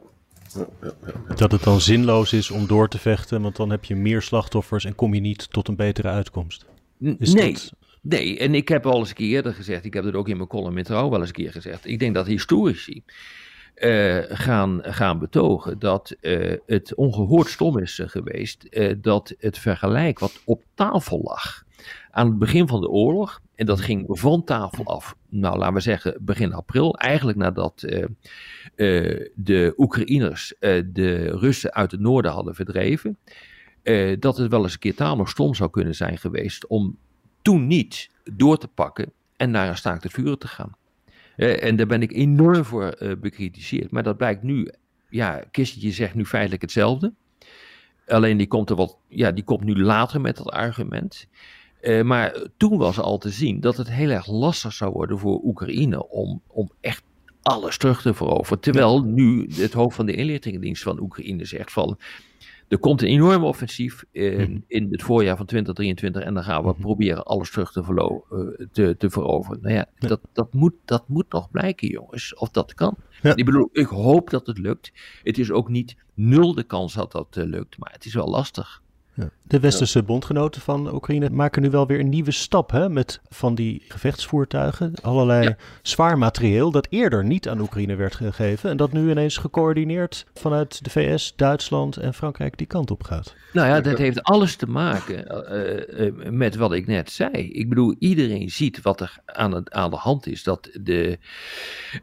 Dat 1.37 1.52
het 1.52 1.62
dan 1.62 1.81
zinloos 1.81 2.32
is 2.32 2.50
om 2.50 2.67
door 2.67 2.88
te 2.88 2.99
vechten, 2.99 3.43
want 3.43 3.56
dan 3.56 3.70
heb 3.70 3.84
je 3.84 3.94
meer 3.94 4.23
slachtoffers 4.23 4.84
en 4.84 4.94
kom 4.94 5.14
je 5.14 5.20
niet 5.20 5.50
tot 5.50 5.69
een 5.69 5.76
betere 5.76 6.08
uitkomst. 6.08 6.64
Is 7.19 7.32
nee, 7.32 7.52
dat... 7.52 7.73
nee, 8.00 8.38
en 8.38 8.55
ik 8.55 8.69
heb 8.69 8.87
al 8.87 8.99
eens 8.99 9.08
een 9.08 9.14
keer 9.14 9.28
eerder 9.28 9.55
gezegd, 9.55 9.84
ik 9.84 9.94
heb 9.94 10.05
het 10.05 10.14
ook 10.14 10.28
in 10.28 10.37
mijn 10.37 10.49
column 10.49 10.78
in 10.78 10.84
Trouw 10.84 11.11
wel 11.11 11.19
eens 11.19 11.28
een 11.28 11.34
keer 11.34 11.52
gezegd. 11.52 11.87
Ik 11.87 11.99
denk 11.99 12.14
dat 12.14 12.26
historici 12.26 13.02
uh, 13.76 14.23
gaan, 14.28 14.80
gaan 14.83 15.18
betogen 15.18 15.78
dat 15.78 16.16
uh, 16.21 16.56
het 16.66 16.95
ongehoord 16.95 17.49
stom 17.49 17.78
is 17.78 18.00
geweest 18.04 18.66
uh, 18.71 18.95
dat 19.00 19.35
het 19.38 19.59
vergelijk 19.59 20.18
wat 20.18 20.40
op 20.45 20.62
tafel 20.75 21.21
lag 21.23 21.64
aan 22.11 22.26
het 22.26 22.38
begin 22.38 22.68
van 22.68 22.80
de 22.80 22.88
oorlog. 22.88 23.40
En 23.54 23.66
dat 23.66 23.80
ging 23.80 24.04
van 24.09 24.45
tafel 24.45 24.85
af, 24.85 25.16
nou 25.28 25.59
laten 25.59 25.75
we 25.75 25.80
zeggen 25.80 26.16
begin 26.21 26.52
april. 26.52 26.97
Eigenlijk 26.99 27.38
nadat 27.38 27.83
uh, 27.87 28.04
uh, 28.76 29.26
de 29.35 29.75
Oekraïners 29.76 30.54
uh, 30.61 30.83
de 30.87 31.37
Russen 31.38 31.75
uit 31.75 31.90
het 31.90 32.00
noorden 32.00 32.33
hadden 32.33 32.54
verdreven. 32.54 33.18
dat 34.18 34.37
het 34.37 34.50
wel 34.50 34.62
eens 34.62 34.73
een 34.73 34.78
keer 34.78 34.95
tamelijk 34.95 35.30
stom 35.30 35.54
zou 35.54 35.71
kunnen 35.71 35.95
zijn 35.95 36.18
geweest 36.18 36.66
om 36.66 36.97
toen 37.42 37.66
niet 37.66 38.11
door 38.25 38.59
te 38.59 38.68
pakken 38.68 39.12
en 39.37 39.50
naar 39.50 39.68
een 39.68 39.76
staakt 39.76 40.02
het 40.02 40.12
vuren 40.12 40.38
te 40.38 40.49
gaan. 40.49 40.76
en 41.37 41.76
daar 41.76 41.87
ben 41.87 42.02
ik 42.02 42.12
enorm 42.12 42.64
voor 42.64 43.16
bekritiseerd. 43.21 43.90
Maar 43.90 44.02
dat 44.02 44.16
blijkt 44.16 44.42
nu, 44.42 44.71
ja, 45.09 45.45
Kistje 45.50 45.90
zegt 45.90 46.14
nu 46.14 46.26
feitelijk 46.26 46.62
hetzelfde. 46.62 47.12
Alleen 48.06 48.37
die 48.37 48.47
komt 48.47 48.71
er 48.71 48.76
wat, 48.76 48.99
ja, 49.09 49.30
die 49.33 49.45
komt 49.45 49.64
nu 49.64 49.83
later 49.83 50.21
met 50.21 50.37
dat 50.37 50.50
argument. 50.50 51.26
Uh, 51.87 52.02
maar 52.02 52.37
toen 52.57 52.78
was 52.78 53.00
al 53.00 53.19
te 53.19 53.31
zien 53.31 53.61
dat 53.61 53.76
het 53.76 53.90
heel 53.90 54.11
erg 54.11 54.26
lastig 54.26 54.73
zou 54.73 54.93
worden 54.93 55.19
voor 55.19 55.40
Oekraïne 55.45 56.09
om, 56.09 56.43
om 56.47 56.71
echt 56.81 57.02
alles 57.43 57.78
terug 57.78 58.02
te 58.02 58.14
veroveren. 58.14 58.61
Terwijl 58.61 59.02
nu 59.02 59.50
het 59.50 59.73
hoofd 59.73 59.97
van 59.97 60.07
de 60.07 60.12
inlichtingendienst 60.12 60.83
van 60.83 61.00
Oekraïne 61.00 61.45
zegt 61.45 61.73
van... 61.73 61.99
Er 62.69 62.78
komt 62.78 63.02
een 63.02 63.09
enorm 63.09 63.45
offensief 63.45 64.05
in, 64.11 64.50
mhm. 64.50 64.59
in 64.66 64.88
het 64.90 65.02
voorjaar 65.02 65.37
van 65.37 65.47
2023 65.47 66.23
en 66.23 66.35
dan 66.35 66.45
gaan 66.45 66.62
we 66.62 66.69
mhm. 66.69 66.81
proberen 66.81 67.25
alles 67.25 67.50
terug 67.50 67.73
te, 67.73 67.85
verlo 67.85 68.25
uh, 68.31 68.66
te, 68.73 68.97
te 68.99 69.11
veroveren. 69.11 69.62
Nou 69.62 69.75
ja, 69.75 69.87
Dat, 69.99 70.21
dat, 70.33 70.52
moet, 70.55 70.75
dat 70.85 71.09
moet 71.09 71.33
nog 71.33 71.50
blijken, 71.50 71.88
jongens, 71.88 72.35
of 72.35 72.49
dat 72.50 72.75
kan. 72.75 72.97
Ik 73.23 73.45
bedoel, 73.45 73.69
ik 73.73 73.87
hoop 73.87 74.31
dat 74.31 74.47
het 74.47 74.59
lukt. 74.59 74.93
Het 75.23 75.38
is 75.38 75.50
ook 75.50 75.69
niet 75.69 75.97
nul 76.14 76.55
de 76.55 76.62
kans 76.62 76.95
dat 76.95 77.12
dat 77.12 77.37
lukt, 77.37 77.78
maar 77.78 77.93
het 77.93 78.05
is 78.05 78.14
wel 78.14 78.28
lastig. 78.28 78.83
De 79.42 79.61
westerse 79.61 80.02
bondgenoten 80.02 80.61
van 80.61 80.94
Oekraïne 80.94 81.30
maken 81.30 81.62
nu 81.62 81.70
wel 81.70 81.87
weer 81.87 82.00
een 82.00 82.08
nieuwe 82.08 82.30
stap 82.30 82.70
hè, 82.70 82.88
met 82.88 83.20
van 83.28 83.54
die 83.54 83.82
gevechtsvoertuigen. 83.88 84.92
Allerlei 85.02 85.54
zwaar 85.82 86.18
materieel 86.18 86.70
dat 86.70 86.87
eerder 86.90 87.25
niet 87.25 87.49
aan 87.49 87.61
Oekraïne 87.61 87.94
werd 87.94 88.14
gegeven. 88.14 88.70
En 88.70 88.76
dat 88.76 88.92
nu 88.92 89.11
ineens 89.11 89.37
gecoördineerd 89.37 90.26
vanuit 90.35 90.85
de 90.85 90.90
VS, 90.90 91.32
Duitsland 91.37 91.96
en 91.96 92.14
Frankrijk 92.14 92.58
die 92.58 92.66
kant 92.66 92.90
op 92.90 93.02
gaat. 93.02 93.35
Nou 93.52 93.68
ja, 93.68 93.80
dat 93.80 93.99
heeft 93.99 94.23
alles 94.23 94.56
te 94.56 94.66
maken 94.66 95.44
uh, 95.50 96.06
uh, 96.06 96.30
met 96.30 96.56
wat 96.56 96.73
ik 96.73 96.87
net 96.87 97.11
zei. 97.11 97.32
Ik 97.32 97.68
bedoel, 97.68 97.94
iedereen 97.99 98.50
ziet 98.50 98.82
wat 98.82 99.00
er 99.00 99.18
aan, 99.25 99.52
het, 99.52 99.73
aan 99.73 99.90
de 99.90 99.96
hand 99.96 100.26
is. 100.26 100.42
Dat 100.42 100.70
de, 100.80 101.18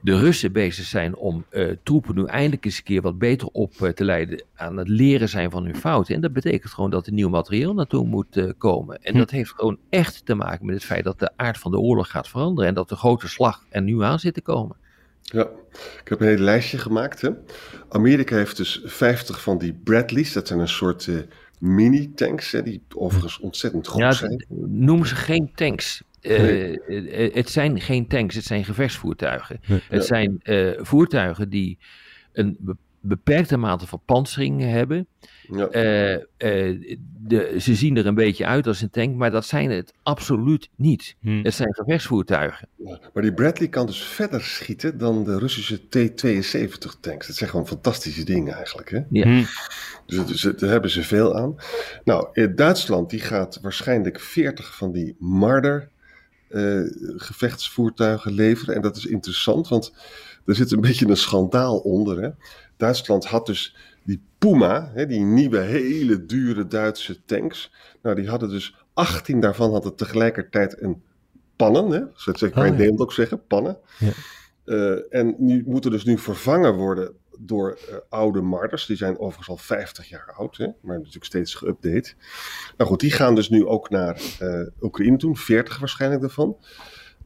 de 0.01 0.17
Russen 0.17 0.51
bezig 0.51 0.85
zijn 0.85 1.15
om 1.15 1.45
uh, 1.51 1.71
troepen 1.83 2.15
nu 2.15 2.25
eindelijk 2.25 2.65
eens 2.65 2.77
een 2.77 2.83
keer 2.83 3.01
wat 3.01 3.17
beter 3.17 3.47
op 3.47 3.73
te 3.73 4.03
leiden. 4.03 4.43
Aan 4.55 4.77
het 4.77 4.87
leren 4.87 5.29
zijn 5.29 5.51
van 5.51 5.65
hun 5.65 5.75
fouten. 5.75 6.15
En 6.15 6.21
dat 6.21 6.33
betekent 6.33 6.73
gewoon 6.73 6.89
dat 6.89 7.02
er 7.05 7.13
nieuw 7.13 7.29
materieel 7.29 7.73
naartoe 7.73 8.05
moet 8.05 8.53
komen. 8.57 9.01
En 9.01 9.13
hm. 9.13 9.19
dat 9.19 9.29
heeft 9.31 9.51
gewoon 9.51 9.77
echt 9.89 10.25
te 10.25 10.35
maken 10.35 10.65
met 10.65 10.75
het 10.75 10.85
feit 10.85 11.03
dat 11.03 11.19
de 11.19 11.31
aard 11.35 11.57
van 11.57 11.71
de 11.71 11.79
oorlog 11.79 12.09
gaat 12.09 12.27
veranderen. 12.27 12.69
En 12.69 12.75
dat 12.75 12.89
de 12.89 12.95
grote 12.95 13.27
slag 13.27 13.65
er 13.69 13.81
nu 13.81 14.03
aan 14.03 14.19
zit 14.19 14.33
te 14.33 14.41
komen. 14.41 14.77
Ja, 15.21 15.49
ik 16.01 16.07
heb 16.07 16.19
een 16.19 16.27
hele 16.27 16.43
lijstje 16.43 16.77
gemaakt. 16.77 17.21
Hè. 17.21 17.29
Amerika 17.89 18.35
heeft 18.35 18.57
dus 18.57 18.81
50 18.83 19.41
van 19.41 19.57
die 19.57 19.73
Bradleys. 19.73 20.33
Dat 20.33 20.47
zijn 20.47 20.59
een 20.59 20.67
soort 20.67 21.09
mini-tanks, 21.59 22.51
die 22.63 22.81
overigens 22.95 23.39
ontzettend 23.39 23.87
goed 23.87 24.01
ja, 24.01 24.11
zijn. 24.11 24.45
Noem 24.67 25.05
ze 25.05 25.15
geen 25.15 25.51
tanks. 25.55 26.03
Uh, 26.21 26.77
het 27.33 27.49
zijn 27.49 27.81
geen 27.81 28.07
tanks, 28.07 28.35
het 28.35 28.43
zijn 28.43 28.65
gevechtsvoertuigen. 28.65 29.59
Het 29.89 30.05
zijn 30.05 30.39
uh, 30.43 30.79
voertuigen 30.81 31.49
die 31.49 31.77
een 32.33 32.77
beperkte 32.99 33.57
mate 33.57 33.87
van 33.87 34.01
pansering 34.05 34.61
hebben. 34.61 35.07
Ja. 35.49 35.67
Uh, 36.37 36.97
de, 37.27 37.55
ze 37.59 37.75
zien 37.75 37.97
er 37.97 38.05
een 38.05 38.15
beetje 38.15 38.45
uit 38.45 38.67
als 38.67 38.81
een 38.81 38.89
tank, 38.89 39.15
maar 39.15 39.31
dat 39.31 39.45
zijn 39.45 39.71
het 39.71 39.93
absoluut 40.03 40.69
niet. 40.75 41.15
Hm. 41.19 41.43
Het 41.43 41.53
zijn 41.53 41.73
gevechtsvoertuigen. 41.73 42.67
maar 43.13 43.23
die 43.23 43.33
Bradley 43.33 43.67
kan 43.67 43.85
dus 43.85 44.03
verder 44.03 44.41
schieten 44.41 44.97
dan 44.97 45.23
de 45.23 45.37
Russische 45.37 45.87
T-72 45.89 46.99
tanks. 46.99 47.27
Dat 47.27 47.35
zijn 47.35 47.49
gewoon 47.49 47.67
fantastische 47.67 48.23
dingen 48.23 48.53
eigenlijk. 48.53 48.89
Hè? 48.89 49.01
Ja. 49.09 49.23
Hm. 49.23 49.43
Dus, 50.05 50.25
dus 50.25 50.41
daar 50.41 50.69
hebben 50.69 50.89
ze 50.89 51.03
veel 51.03 51.35
aan. 51.35 51.55
Nou, 52.03 52.27
in 52.33 52.55
Duitsland 52.55 53.09
die 53.09 53.19
gaat 53.19 53.59
waarschijnlijk 53.61 54.19
40 54.19 54.75
van 54.75 54.91
die 54.91 55.15
Marder 55.19 55.89
uh, 56.49 56.81
gevechtsvoertuigen 57.17 58.31
leveren. 58.31 58.75
En 58.75 58.81
dat 58.81 58.97
is 58.97 59.05
interessant, 59.05 59.67
want 59.67 59.93
er 60.45 60.55
zit 60.55 60.71
een 60.71 60.81
beetje 60.81 61.07
een 61.07 61.17
schandaal 61.17 61.77
onder. 61.77 62.21
Hè? 62.21 62.29
Duitsland 62.77 63.25
had 63.25 63.45
dus 63.45 63.75
die 64.03 64.21
Puma, 64.37 64.91
hè, 64.93 65.05
die 65.05 65.19
nieuwe 65.19 65.59
hele 65.59 66.25
dure 66.25 66.67
Duitse 66.67 67.25
tanks. 67.25 67.71
Nou, 68.01 68.15
die 68.15 68.29
hadden 68.29 68.49
dus 68.49 68.75
18 68.93 69.39
daarvan 69.39 69.71
hadden 69.71 69.95
tegelijkertijd 69.95 70.81
een 70.81 71.01
pannen. 71.55 71.91
Hè? 71.91 72.01
Zo 72.15 72.31
kan 72.31 72.49
je 72.49 72.59
oh, 72.59 72.65
in 72.65 72.71
Nederland 72.71 72.99
ook 72.99 73.13
zeggen, 73.13 73.47
pannen. 73.47 73.77
Ja. 73.99 74.11
Uh, 74.65 74.99
en 75.09 75.35
nu 75.37 75.63
moeten 75.65 75.91
dus 75.91 76.03
nu 76.03 76.17
vervangen 76.17 76.73
worden 76.73 77.13
door 77.39 77.77
uh, 77.89 77.95
oude 78.09 78.41
marters. 78.41 78.85
Die 78.85 78.97
zijn 78.97 79.19
overigens 79.19 79.49
al 79.49 79.57
50 79.57 80.09
jaar 80.09 80.33
oud, 80.37 80.57
hè? 80.57 80.67
maar 80.81 80.97
natuurlijk 80.97 81.25
steeds 81.25 81.55
geüpdate. 81.55 82.13
Nou 82.77 82.89
goed, 82.89 82.99
die 82.99 83.11
gaan 83.11 83.35
dus 83.35 83.49
nu 83.49 83.65
ook 83.65 83.89
naar 83.89 84.21
uh, 84.41 84.67
Oekraïne 84.81 85.17
toe, 85.17 85.37
40 85.37 85.79
waarschijnlijk 85.79 86.21
daarvan. 86.21 86.57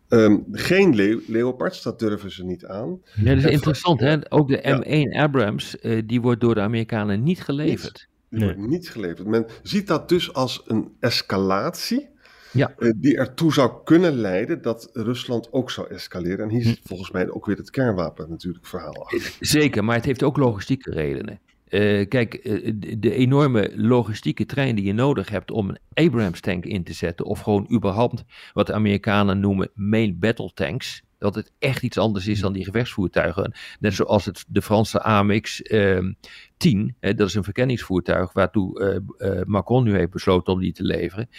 Um, 0.09 0.45
geen 0.51 0.95
le 0.95 1.23
Leopards, 1.27 1.83
dat 1.83 1.99
durven 1.99 2.31
ze 2.31 2.43
niet 2.43 2.65
aan. 2.65 3.01
Ja, 3.15 3.35
dat 3.35 3.43
is 3.43 3.51
interessant, 3.51 3.99
hè? 3.99 4.31
Ook 4.31 4.47
de 4.47 5.09
M1 5.11 5.17
Abrams, 5.17 5.75
uh, 5.81 6.01
die 6.05 6.21
wordt 6.21 6.41
door 6.41 6.55
de 6.55 6.61
Amerikanen 6.61 7.23
niet 7.23 7.41
geleverd. 7.41 8.07
Die 8.29 8.39
nee. 8.39 8.53
wordt 8.53 8.69
niet 8.69 8.89
geleverd. 8.89 9.27
Men 9.27 9.45
ziet 9.63 9.87
dat 9.87 10.09
dus 10.09 10.33
als 10.33 10.63
een 10.65 10.91
escalatie. 10.99 12.09
Ja. 12.51 12.73
Uh, 12.79 12.91
die 12.95 13.17
ertoe 13.17 13.53
zou 13.53 13.71
kunnen 13.83 14.13
leiden 14.13 14.61
dat 14.61 14.89
Rusland 14.93 15.51
ook 15.51 15.71
zou 15.71 15.87
escaleren. 15.87 16.39
En 16.39 16.49
hier 16.49 16.61
hm. 16.61 16.67
zit 16.67 16.79
volgens 16.83 17.11
mij 17.11 17.29
ook 17.29 17.45
weer 17.45 17.57
het 17.57 17.69
kernwapen 17.69 18.29
natuurlijk 18.29 18.65
verhaal 18.65 19.03
achter. 19.03 19.35
Zeker, 19.39 19.83
maar 19.83 19.95
het 19.95 20.05
heeft 20.05 20.23
ook 20.23 20.37
logistieke 20.37 20.91
redenen. 20.91 21.39
Uh, 21.69 22.07
kijk, 22.07 22.39
uh, 22.43 22.73
de 22.97 23.13
enorme 23.13 23.71
logistieke 23.75 24.45
trein 24.45 24.75
die 24.75 24.85
je 24.85 24.93
nodig 24.93 25.29
hebt 25.29 25.51
om 25.51 25.69
een 25.69 25.79
Abrams 25.93 26.39
tank 26.39 26.65
in 26.65 26.83
te 26.83 26.93
zetten, 26.93 27.25
of 27.25 27.39
gewoon 27.39 27.67
überhaupt 27.71 28.23
wat 28.53 28.67
de 28.67 28.73
Amerikanen 28.73 29.39
noemen 29.39 29.69
main 29.73 30.19
battle 30.19 30.51
tanks, 30.53 31.03
dat 31.17 31.35
het 31.35 31.51
echt 31.59 31.83
iets 31.83 31.97
anders 31.97 32.27
is 32.27 32.39
dan 32.39 32.53
die 32.53 32.63
gevechtsvoertuigen. 32.63 33.53
Net 33.79 33.93
zoals 33.93 34.25
het, 34.25 34.45
de 34.47 34.61
Franse 34.61 35.01
AMX 35.01 35.61
uh, 35.61 36.11
10, 36.57 36.95
hè, 36.99 37.13
dat 37.13 37.27
is 37.27 37.33
een 37.33 37.43
verkenningsvoertuig 37.43 38.33
waartoe 38.33 39.01
uh, 39.19 39.41
Macron 39.43 39.83
nu 39.83 39.95
heeft 39.95 40.11
besloten 40.11 40.53
om 40.53 40.59
die 40.59 40.73
te 40.73 40.83
leveren. 40.83 41.29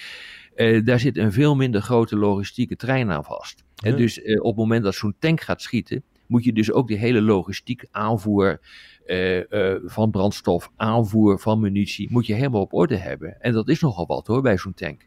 daar 0.85 1.00
zit 1.00 1.16
een 1.16 1.32
veel 1.32 1.56
minder 1.56 1.82
grote 1.82 2.16
logistieke 2.16 2.76
trein 2.76 3.11
aan 3.11 3.25
vast. 3.25 3.64
Ja. 3.75 3.92
dus 3.92 4.20
op 4.20 4.47
het 4.47 4.56
moment 4.56 4.85
dat 4.85 4.94
zo'n 4.94 5.16
tank 5.18 5.40
gaat 5.40 5.62
schieten, 5.62 6.04
moet 6.28 6.44
je 6.44 6.52
dus 6.52 6.73
ook 6.73 6.88
die 6.88 6.97
hele 6.97 7.23
logistiek 7.23 7.87
aanvoer 7.90 8.61
uh, 9.06 9.75
van 9.85 10.11
brandstof, 10.11 10.70
aanvoer 10.76 11.38
van 11.38 11.61
munitie, 11.61 12.08
moet 12.11 12.26
je 12.26 12.35
helemaal 12.35 12.61
op 12.61 12.73
orde 12.73 12.97
hebben. 12.97 13.40
En 13.40 13.52
dat 13.52 13.68
is 13.68 13.80
nogal 13.80 14.06
wat 14.06 14.26
hoor, 14.26 14.42
bij 14.42 14.58
zo'n 14.58 14.75
tank. 14.75 15.06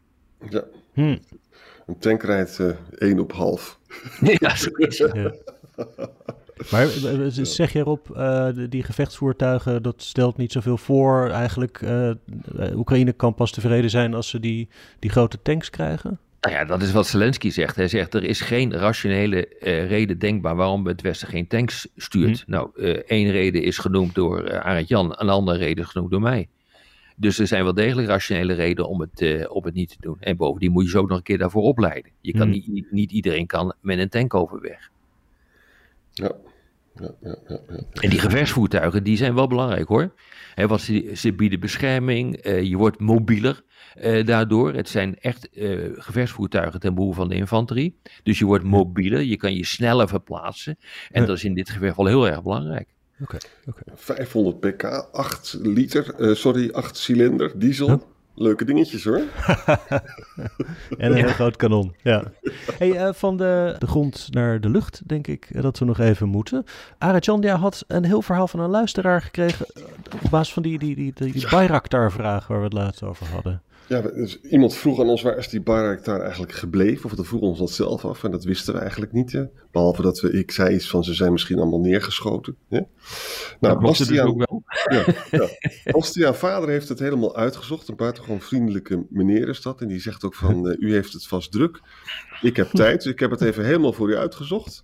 Ja. 0.50 0.64
Hm. 0.94 1.18
Een 1.86 1.98
tank 2.00 2.24
rijdt 2.24 2.60
uh, 2.60 2.72
één 2.98 3.20
op 3.20 3.32
half. 3.34 3.80
ja, 4.40 4.56
zo 4.56 4.70
is 4.70 5.00
het. 5.00 5.44
Maar 6.72 6.88
zeg 7.32 7.74
je 7.74 7.80
erop, 7.80 8.10
uh, 8.16 8.48
die 8.70 8.84
gevechtsvoertuigen, 8.84 9.84
dat 9.84 10.02
stelt 10.02 10.38
niet 10.38 10.52
zoveel 10.52 10.78
voor. 10.78 11.30
Eigenlijk, 11.30 11.82
uh, 11.82 12.12
Oekraïne 12.76 13.12
kan 13.12 13.34
pas 13.34 13.52
tevreden 13.52 13.90
zijn 13.90 14.14
als 14.14 14.30
ze 14.30 14.40
die, 14.40 14.70
die 15.00 15.10
grote 15.10 15.42
tanks 15.42 15.70
krijgen? 15.70 16.20
Nou 16.42 16.56
ja, 16.56 16.66
dat 16.66 16.82
is 16.82 16.92
wat 16.92 17.08
Zelensky 17.08 17.50
zegt. 17.50 17.76
Hij 17.76 17.88
zegt 17.88 18.14
er 18.14 18.24
is 18.24 18.42
geen 18.42 18.74
rationele 18.74 19.48
uh, 19.60 19.88
reden 19.88 20.20
denkbaar 20.20 20.56
waarom 20.56 20.88
het 20.88 21.02
Westen 21.02 21.28
geen 21.28 21.48
tanks 21.48 21.88
stuurt. 21.96 22.44
Hm. 22.46 22.52
Nou, 22.52 22.70
uh, 22.76 22.90
één 22.90 23.32
reden 23.32 23.64
is 23.64 23.78
genoemd 23.78 24.16
door 24.16 24.50
uh, 24.50 24.60
Arend 24.60 24.88
Jan, 24.88 25.14
een 25.18 25.30
andere 25.30 25.58
reden 25.58 25.84
is 25.84 25.90
genoemd 25.90 26.12
door 26.12 26.22
mij. 26.22 26.48
Dus 27.16 27.40
er 27.40 27.48
zijn 27.48 27.64
wel 27.64 27.74
degelijk 27.74 28.08
rationele 28.08 28.54
redenen 28.54 28.90
om 28.90 29.02
het, 29.02 29.48
om 29.50 29.64
het 29.66 29.74
niet 29.74 29.90
te 29.90 29.98
doen. 30.00 30.18
En 30.20 30.38
bovendien 30.38 30.72
moet 30.72 30.84
je 30.84 30.90
ze 30.90 31.00
ook 31.00 31.08
nog 31.08 31.18
een 31.18 31.24
keer 31.24 31.38
daarvoor 31.38 31.64
opleiden. 31.64 32.12
Je 32.22 32.32
kan 32.32 32.48
hm. 32.48 32.50
niet, 32.50 32.68
niet, 32.68 32.92
niet, 32.92 33.12
iedereen 33.12 33.48
kan 33.48 33.74
met 33.82 34.00
een 34.00 34.10
tank 34.10 34.34
overweg. 34.34 34.90
Ja. 36.14 36.32
Ja, 36.96 37.12
ja, 37.22 37.38
ja, 37.48 37.60
en 37.94 38.10
die 38.10 38.20
gevechtsvoertuigen, 38.20 39.04
die 39.04 39.18
zijn 39.18 39.36
wel 39.36 39.48
belangrijk 39.48 39.88
hoor. 39.88 40.14
He, 40.56 40.68
want 40.68 40.82
ze, 40.82 41.12
ze 41.16 41.34
bieden 41.34 41.60
bescherming, 41.60 42.40
je 42.44 42.78
wordt 42.78 43.00
mobieler. 43.00 43.64
Uh, 44.02 44.26
daardoor. 44.26 44.74
Het 44.74 44.90
zijn 44.90 45.20
echt 45.20 45.50
uh, 45.54 45.90
gevechtsvoertuigen 45.94 46.80
ten 46.80 46.96
behoeve 46.96 47.20
van 47.20 47.30
de 47.30 47.36
infanterie. 47.36 48.00
Dus 48.24 48.40
je 48.40 48.46
wordt 48.46 48.64
mobieler, 48.64 49.22
je 49.22 49.38
kan 49.38 49.54
je 49.56 49.66
sneller 49.66 50.08
verplaatsen. 50.08 50.78
En 51.12 51.26
dat 51.26 51.38
is 51.38 51.44
in 51.44 51.54
dit 51.54 51.70
geval 51.70 52.06
heel 52.06 52.28
erg 52.28 52.44
belangrijk. 52.44 52.88
Okay, 53.22 53.40
okay. 53.66 53.94
500 53.96 54.60
pk, 54.60 54.84
8 55.12 55.58
liter, 55.62 56.36
sorry, 56.36 56.70
8 56.72 56.98
cilinder, 56.98 57.60
diesel. 57.60 58.08
Leuke 58.42 58.66
dingetjes 58.66 59.04
hoor. 59.04 59.18
en 60.98 61.12
een 61.12 61.14
heel 61.14 61.28
groot 61.28 61.56
kanon. 61.56 61.96
Ja. 62.04 62.24
Hey, 62.78 63.14
van 63.14 63.38
de, 63.38 63.76
de 63.80 63.88
grond 63.88 64.28
naar 64.30 64.62
de 64.62 64.70
lucht, 64.70 65.02
denk 65.06 65.28
ik 65.28 65.62
dat 65.62 65.80
we 65.80 65.86
nog 65.86 66.00
even 66.00 66.28
moeten. 66.28 66.66
Arachandia 66.98 67.56
had 67.56 67.84
een 67.88 68.06
heel 68.06 68.22
verhaal 68.22 68.48
van 68.48 68.60
een 68.60 68.70
luisteraar 68.70 69.22
gekregen. 69.22 69.66
op 70.24 70.30
basis 70.30 70.54
van 70.54 70.64
die, 70.64 70.80
die, 70.80 70.96
die, 70.96 71.14
die, 71.16 71.32
die 71.32 71.50
Bayraktar-vraag 71.50 72.48
waar 72.48 72.58
we 72.58 72.64
het 72.64 72.74
laatst 72.74 73.04
over 73.04 73.28
hadden. 73.28 73.62
Ja, 73.92 74.02
dus 74.02 74.42
iemand 74.42 74.76
vroeg 74.76 75.00
aan 75.00 75.10
ons 75.10 75.22
waar 75.22 75.38
is 75.38 75.50
die 75.50 75.62
Barak 75.62 76.06
daar 76.06 76.22
eigenlijk 76.22 76.52
gebleven? 76.52 77.06
Of 77.06 77.16
we 77.16 77.24
vroegen 77.24 77.50
ons 77.50 77.60
dat 77.60 77.72
zelf 77.72 78.06
af 78.06 78.24
en 78.24 78.32
dat 78.32 78.44
wisten 78.44 78.74
we 78.74 78.80
eigenlijk 78.80 79.12
niet. 79.12 79.32
Hè? 79.32 79.44
Behalve 79.72 80.02
dat 80.02 80.20
we, 80.20 80.32
ik 80.32 80.52
zei 80.52 80.76
iets 80.76 80.90
van 80.90 81.04
ze 81.04 81.14
zijn 81.14 81.32
misschien 81.32 81.60
allemaal 81.60 81.80
neergeschoten. 81.80 82.56
Hè? 82.70 82.80
Nou, 83.60 83.80
dus 83.80 83.88
Bastiaan, 83.88 84.28
ook 84.28 84.38
wel. 84.38 84.64
Ja, 84.90 85.06
ja. 85.32 85.48
Bastiaan 85.92 86.36
vader 86.36 86.70
heeft 86.70 86.90
het 86.90 87.00
helemaal 87.00 87.36
uitgezocht. 87.36 87.88
Een 87.88 87.96
buitengewoon 87.96 88.42
vriendelijke 88.42 89.06
meneer 89.10 89.50
is 89.50 89.62
dat. 89.62 89.82
En 89.82 89.88
die 89.88 90.00
zegt 90.00 90.24
ook 90.24 90.36
van, 90.36 90.68
uh, 90.68 90.76
u 90.80 90.94
heeft 90.94 91.14
het 91.14 91.28
vast 91.28 91.52
druk. 91.52 91.82
Ik 92.42 92.56
heb 92.56 92.70
tijd, 92.84 93.04
dus 93.04 93.12
ik 93.12 93.20
heb 93.20 93.32
het 93.32 93.42
even 93.42 93.66
helemaal 93.66 93.94
voor 93.94 94.10
u 94.10 94.16
uitgezocht. 94.16 94.84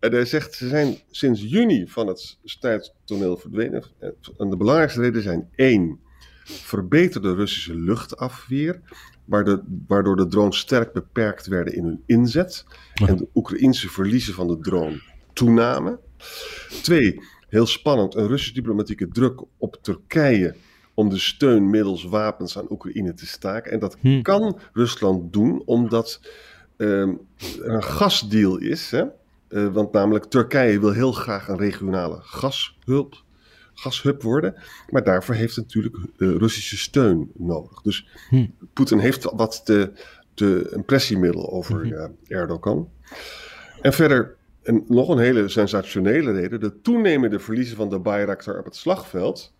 En 0.00 0.12
hij 0.12 0.24
zegt, 0.24 0.54
ze 0.54 0.68
zijn 0.68 0.98
sinds 1.10 1.42
juni 1.42 1.88
van 1.88 2.06
het 2.06 2.38
strijdtoneel 2.44 3.36
verdwenen. 3.36 3.84
En 4.38 4.50
de 4.50 4.56
belangrijkste 4.56 5.00
redenen 5.00 5.22
zijn 5.22 5.48
één 5.54 6.06
verbeterde 6.48 7.34
Russische 7.34 7.74
luchtafweer, 7.74 8.80
waardoor 9.86 10.16
de 10.16 10.26
drones 10.26 10.58
sterk 10.58 10.92
beperkt 10.92 11.46
werden 11.46 11.74
in 11.74 11.84
hun 11.84 12.02
inzet 12.06 12.64
en 12.94 13.16
de 13.16 13.28
Oekraïnse 13.34 13.88
verliezen 13.88 14.34
van 14.34 14.48
de 14.48 14.58
drone 14.58 15.02
toenamen. 15.32 15.98
Twee, 16.82 17.20
heel 17.48 17.66
spannend, 17.66 18.14
een 18.14 18.26
Russische 18.26 18.54
diplomatieke 18.54 19.08
druk 19.08 19.42
op 19.56 19.78
Turkije 19.82 20.54
om 20.94 21.08
de 21.08 21.18
steun 21.18 21.70
middels 21.70 22.04
wapens 22.04 22.58
aan 22.58 22.70
Oekraïne 22.70 23.14
te 23.14 23.26
staken. 23.26 23.72
En 23.72 23.78
dat 23.78 23.96
hm. 24.00 24.22
kan 24.22 24.58
Rusland 24.72 25.32
doen 25.32 25.62
omdat 25.64 26.20
ehm, 26.76 27.14
er 27.62 27.74
een 27.74 27.82
gasdeal 27.82 28.58
is. 28.58 28.90
Hè? 28.90 29.04
Uh, 29.48 29.72
want 29.72 29.92
namelijk 29.92 30.24
Turkije 30.24 30.80
wil 30.80 30.92
heel 30.92 31.12
graag 31.12 31.48
een 31.48 31.58
regionale 31.58 32.18
gashulp 32.20 33.22
gashub 33.78 34.22
worden. 34.22 34.54
Maar 34.90 35.04
daarvoor 35.04 35.34
heeft 35.34 35.56
het 35.56 35.64
natuurlijk 35.64 35.96
Russische 36.16 36.76
steun 36.76 37.30
nodig. 37.34 37.82
Dus 37.82 38.08
hm. 38.28 38.46
Poetin 38.72 38.98
heeft 38.98 39.24
wat 39.24 39.60
de, 39.64 39.92
de 40.34 40.70
impressiemiddel 40.74 41.52
over 41.52 41.86
hm. 41.86 42.32
Erdogan. 42.32 42.90
En 43.80 43.92
verder, 43.92 44.36
en 44.62 44.84
nog 44.88 45.08
een 45.08 45.18
hele 45.18 45.48
sensationele 45.48 46.32
reden, 46.32 46.60
de 46.60 46.80
toenemende 46.80 47.38
verliezen 47.38 47.76
van 47.76 47.88
de 47.88 47.98
Bayraktar 47.98 48.58
op 48.58 48.64
het 48.64 48.76
slagveld 48.76 49.54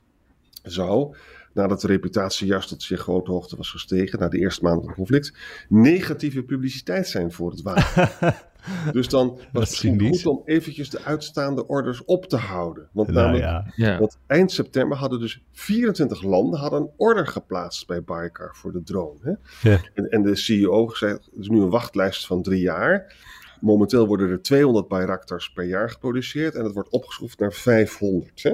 zou 0.63 1.17
nadat 1.53 1.81
de 1.81 1.87
reputatie 1.87 2.47
juist 2.47 2.69
tot 2.69 2.83
zeer 2.83 2.99
grote 2.99 3.31
hoogte 3.31 3.57
was 3.57 3.71
gestegen, 3.71 4.19
na 4.19 4.29
de 4.29 4.39
eerste 4.39 4.65
maand 4.65 4.79
van 4.79 4.87
het 4.87 4.97
conflict, 4.97 5.33
negatieve 5.69 6.43
publiciteit 6.43 7.09
zijn 7.09 7.33
voor 7.33 7.51
het 7.51 7.63
wapen. 7.69 8.35
dus 8.93 9.09
dan 9.09 9.29
was 9.29 9.41
het 9.43 9.53
misschien 9.53 10.01
goed 10.01 10.27
om 10.27 10.43
eventjes 10.45 10.91
de 10.91 11.05
uitstaande 11.05 11.67
orders 11.67 12.05
op 12.05 12.27
te 12.27 12.37
houden. 12.37 12.89
Want, 12.93 13.09
nou, 13.09 13.39
namelijk, 13.39 13.75
ja. 13.77 13.99
want 13.99 14.19
eind 14.27 14.53
september 14.53 14.99
hadden 14.99 15.21
dus 15.21 15.43
24 15.53 16.23
landen 16.23 16.61
hadden 16.61 16.81
een 16.81 16.91
order 16.97 17.27
geplaatst 17.27 17.87
bij 17.87 18.03
Baykar 18.03 18.57
voor 18.57 18.73
de 18.73 18.83
drone. 18.83 19.19
Hè? 19.23 19.71
Ja. 19.71 19.81
En, 19.95 20.11
en, 20.11 20.23
de 20.23 20.37
CEO 20.37 20.89
zei, 20.89 21.13
er 21.13 21.41
is 21.41 21.49
nu 21.49 21.61
een 21.61 21.71
wachtlijst 21.71 22.27
van 22.27 22.43
drie 22.43 22.61
jaar. 22.61 23.17
Momenteel 23.61 24.07
worden 24.07 24.31
er 24.31 24.43
200 24.43 24.89
Bayraktars 24.89 25.53
per 25.53 25.65
jaar 25.65 25.91
geproduceerd 25.91 26.55
en 26.55 26.65
het 26.65 26.75
wordt 26.75 26.89
opgeschroefd 26.89 27.39
naar 27.39 27.53
500. 27.53 28.43
Hè? 28.43 28.53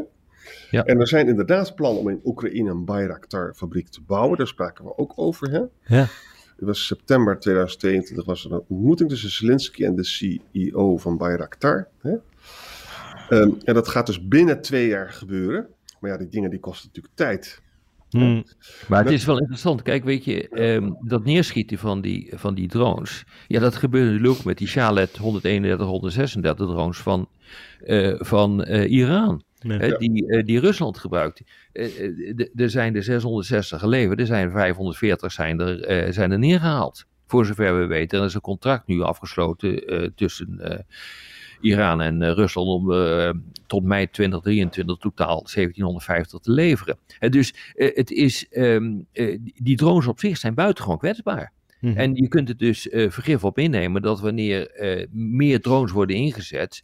Ja. 0.71 0.85
En 0.85 1.01
er 1.01 1.09
zijn 1.09 1.29
inderdaad 1.29 1.75
plannen 1.75 2.01
om 2.01 2.09
in 2.09 2.21
Oekraïne 2.25 2.71
een 2.71 2.85
Bayraktar-fabriek 2.85 3.89
te 3.89 4.01
bouwen. 4.01 4.39
Daar 4.39 4.47
spraken 4.47 4.85
we 4.85 4.99
ook 4.99 5.13
over. 5.17 5.51
Hè? 5.51 5.61
Ja. 5.97 6.07
Het 6.57 6.67
was 6.67 6.87
september 6.87 7.39
2022 7.39 8.25
was 8.25 8.45
er 8.45 8.53
een 8.53 8.65
ontmoeting 8.69 9.09
tussen 9.09 9.31
Zelensky 9.31 9.85
en 9.85 9.95
de 9.95 10.05
CEO 10.05 10.97
van 10.97 11.17
Bayraktar. 11.17 11.89
Hè? 12.01 12.15
Ehm, 13.29 13.51
en 13.65 13.75
dat 13.75 13.89
gaat 13.89 14.07
dus 14.07 14.29
binnen 14.29 14.63
twee 14.63 14.89
jaar 14.89 15.11
gebeuren. 15.11 15.67
Maar 16.01 16.11
ja, 16.11 16.17
die 16.17 16.29
dingen 16.29 16.51
die 16.51 16.61
kosten 16.61 16.87
natuurlijk 16.87 17.15
tijd. 17.15 17.63
Hmm. 18.11 18.45
Maar 18.89 19.05
het 19.05 19.13
is 19.13 19.25
wel 19.25 19.39
interessant. 19.39 19.83
Kijk, 19.83 20.05
weet 20.05 20.25
je, 20.25 20.49
ehm, 20.49 20.91
dat 21.01 21.25
neerschieten 21.25 21.79
van 21.79 22.01
die, 22.01 22.33
van 22.35 22.55
die 22.55 22.69
drones. 22.69 23.25
Ja, 23.49 23.61
dat 23.61 23.77
gebeurde 23.77 24.11
natuurlijk 24.11 24.39
ook 24.39 24.45
met 24.45 24.59
die 24.59 24.69
Shalet 24.69 25.17
131, 25.17 25.87
136 25.87 26.67
drones 26.67 26.99
van, 26.99 27.29
uh, 27.85 28.15
van 28.19 28.65
uh, 28.69 28.91
Iran 28.91 29.44
die, 29.99 30.25
uh, 30.26 30.44
die 30.44 30.61
Rusland 30.61 30.99
gebruikt. 30.99 31.42
Uh, 31.73 32.49
er 32.54 32.71
zijn 32.71 32.97
er 32.97 33.02
660 33.02 33.80
geleverd, 33.80 34.21
er 34.21 34.26
zijn 34.26 34.50
540 34.50 35.33
zijn 35.33 35.61
er, 35.61 36.12
zijn 36.12 36.33
er 36.33 36.38
neergehaald. 36.38 37.06
Voor 37.26 37.47
zover 37.47 37.78
we 37.78 37.87
weten. 37.87 38.18
Er 38.18 38.25
is 38.25 38.35
een 38.35 38.40
contract 38.40 38.87
nu 38.87 39.02
afgesloten 39.02 40.12
tussen 40.14 40.85
Iran 41.61 42.00
en 42.00 42.35
Rusland 42.35 42.68
om 42.68 43.42
tot 43.66 43.85
mei 43.85 44.11
2023 44.11 44.97
totaal 44.97 45.42
1750 45.44 46.40
te 46.40 46.50
leveren. 46.50 46.99
dus 47.21 47.54
het 47.75 48.11
is, 48.11 48.49
ehm, 48.49 48.92
die 49.54 49.76
drones 49.76 50.06
op 50.06 50.18
zich 50.18 50.37
zijn 50.37 50.54
buitengewoon 50.54 50.99
kwetsbaar. 50.99 51.52
Mhm. 51.80 51.97
En 51.97 52.14
je 52.14 52.28
kunt 52.28 52.49
het 52.49 52.59
dus 52.59 52.88
vergif 52.90 53.44
op 53.44 53.59
innemen 53.59 54.02
dat 54.02 54.21
wanneer 54.21 54.71
meer 55.12 55.61
drones 55.61 55.92
worden 55.92 56.16
ingezet, 56.16 56.83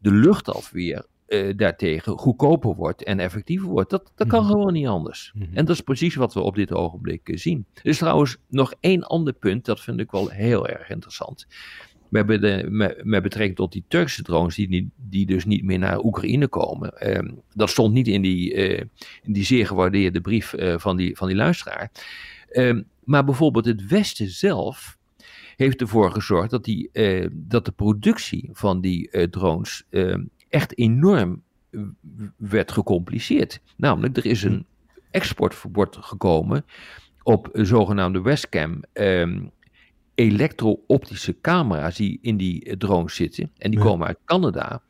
de 0.00 0.12
luchtafweer 0.12 1.06
uh, 1.28 1.52
daartegen 1.56 2.18
goedkoper 2.18 2.74
wordt 2.74 3.04
en 3.04 3.18
effectiever 3.18 3.68
wordt. 3.68 3.90
Dat, 3.90 4.12
dat 4.14 4.28
kan 4.28 4.42
mhm. 4.42 4.50
gewoon 4.52 4.72
niet 4.72 4.86
anders. 4.86 5.32
Mhm. 5.34 5.56
En 5.56 5.64
dat 5.64 5.74
is 5.74 5.80
precies 5.80 6.14
wat 6.14 6.34
we 6.34 6.40
op 6.40 6.54
dit 6.54 6.72
ogenblik 6.72 7.28
uh, 7.28 7.36
zien. 7.36 7.66
Er 7.74 7.86
is 7.86 7.98
trouwens 7.98 8.36
nog 8.48 8.74
één 8.80 9.02
ander 9.02 9.32
punt, 9.32 9.64
dat 9.64 9.80
vind 9.80 10.00
ik 10.00 10.10
wel 10.10 10.28
heel 10.28 10.68
erg 10.68 10.90
interessant. 10.90 11.46
We 12.08 12.16
hebben 12.18 12.40
de, 12.40 12.66
met, 12.70 13.04
met, 13.04 13.22
betrekking 13.22 13.56
tot 13.56 13.72
die 13.72 13.84
Turkse 13.88 14.22
drones, 14.22 14.54
die, 14.54 14.90
die 14.96 15.26
dus 15.26 15.44
niet 15.44 15.64
meer 15.64 15.78
naar 15.78 16.04
Oekraïne 16.04 16.48
komen. 16.48 16.94
Uh, 17.00 17.32
dat 17.54 17.70
stond 17.70 17.92
niet 17.92 18.08
in 18.08 18.22
die, 18.22 18.54
eh, 18.54 18.84
in 19.22 19.32
die 19.32 19.44
zeer 19.44 19.66
gewaardeerde 19.66 20.20
brief 20.20 20.54
van, 20.76 20.96
die, 20.96 21.16
van 21.16 21.28
die 21.28 21.36
luisteraar. 21.36 21.90
Ehm, 22.48 22.82
maar 23.04 23.24
bijvoorbeeld 23.24 23.64
het 23.64 23.86
Westen 23.86 24.30
zelf 24.30 24.98
heeft 25.56 25.80
ervoor 25.80 26.10
gezorgd 26.12 26.50
dat, 26.50 26.64
die, 26.64 26.90
dat 27.32 27.64
de 27.64 27.72
productie 27.72 28.48
van 28.52 28.80
die 28.80 29.28
drones 29.28 29.84
ehm, 29.90 30.22
echt 30.54 30.78
enorm 30.78 31.42
werd 32.36 32.72
gecompliceerd. 32.72 33.60
Namelijk, 33.76 34.16
er 34.16 34.26
is 34.26 34.42
een 34.42 34.66
exportverbod 35.10 35.96
gekomen 36.00 36.64
op 37.22 37.48
zogenaamde 37.52 38.20
Westcam 38.20 38.82
um, 38.92 39.50
elektro-optische 40.14 41.40
camera's 41.40 41.96
die 41.96 42.18
in 42.22 42.36
die 42.36 42.76
drones 42.76 43.14
zitten. 43.14 43.50
En 43.58 43.70
die 43.70 43.80
komen 43.80 44.06
uit 44.06 44.18
Canada. 44.24 44.82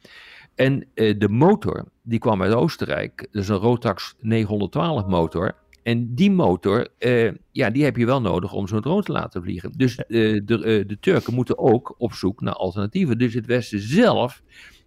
En 0.55 0.87
uh, 0.95 1.19
de 1.19 1.29
motor, 1.29 1.85
die 2.03 2.19
kwam 2.19 2.43
uit 2.43 2.53
Oostenrijk. 2.53 3.29
Is 3.33 3.49
een 3.49 3.57
Rotax 3.57 4.15
912 4.21 5.07
motor. 5.07 5.57
En 5.83 6.15
die 6.15 6.31
motor, 6.31 6.89
uh, 6.99 7.33
ja, 7.51 7.71
die 7.71 7.85
heb 7.85 7.97
je 7.97 8.07
wel 8.07 8.21
nodig 8.21 8.53
om 8.53 8.69
zo'n 8.69 8.81
drone 8.81 9.03
te 9.03 9.13
laten 9.13 9.43
vliegen. 9.43 9.73
Dus 9.77 9.99
uh, 9.99 10.41
de, 10.45 10.85
de 10.87 10.97
Turken 11.01 11.35
moeten 11.35 11.59
ook 11.59 11.95
op 11.99 12.13
zoek 12.13 12.41
naar 12.41 12.55
alternatieven. 12.55 13.19
Dus 13.19 13.35
het 13.35 13.47
Westen 13.47 13.81
zelf 13.81 14.43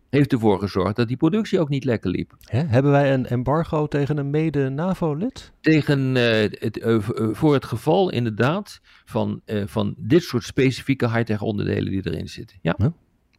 heeft 0.09 0.31
ervoor 0.31 0.59
gezorgd 0.59 0.95
dat 0.95 1.07
die 1.07 1.17
productie 1.17 1.59
ook 1.59 1.69
niet 1.69 1.83
lekker 1.83 2.09
liep. 2.09 2.35
Hè? 2.39 2.63
Hebben 2.63 2.91
wij 2.91 3.13
een 3.13 3.25
embargo 3.25 3.87
tegen 3.87 4.17
een 4.17 4.29
mede-NAVO-lid? 4.29 5.51
Tegen 5.61 6.15
uh, 6.15 6.23
het, 6.31 6.77
uh, 6.77 6.99
voor 7.31 7.53
het 7.53 7.65
geval 7.65 8.11
inderdaad 8.11 8.79
van, 9.05 9.41
uh, 9.45 9.63
van 9.65 9.95
dit 9.97 10.23
soort 10.23 10.43
specifieke 10.43 11.09
high-tech 11.09 11.41
onderdelen 11.41 11.91
die 11.91 12.07
erin 12.07 12.27
zitten. 12.27 12.57
Ja. 12.61 12.75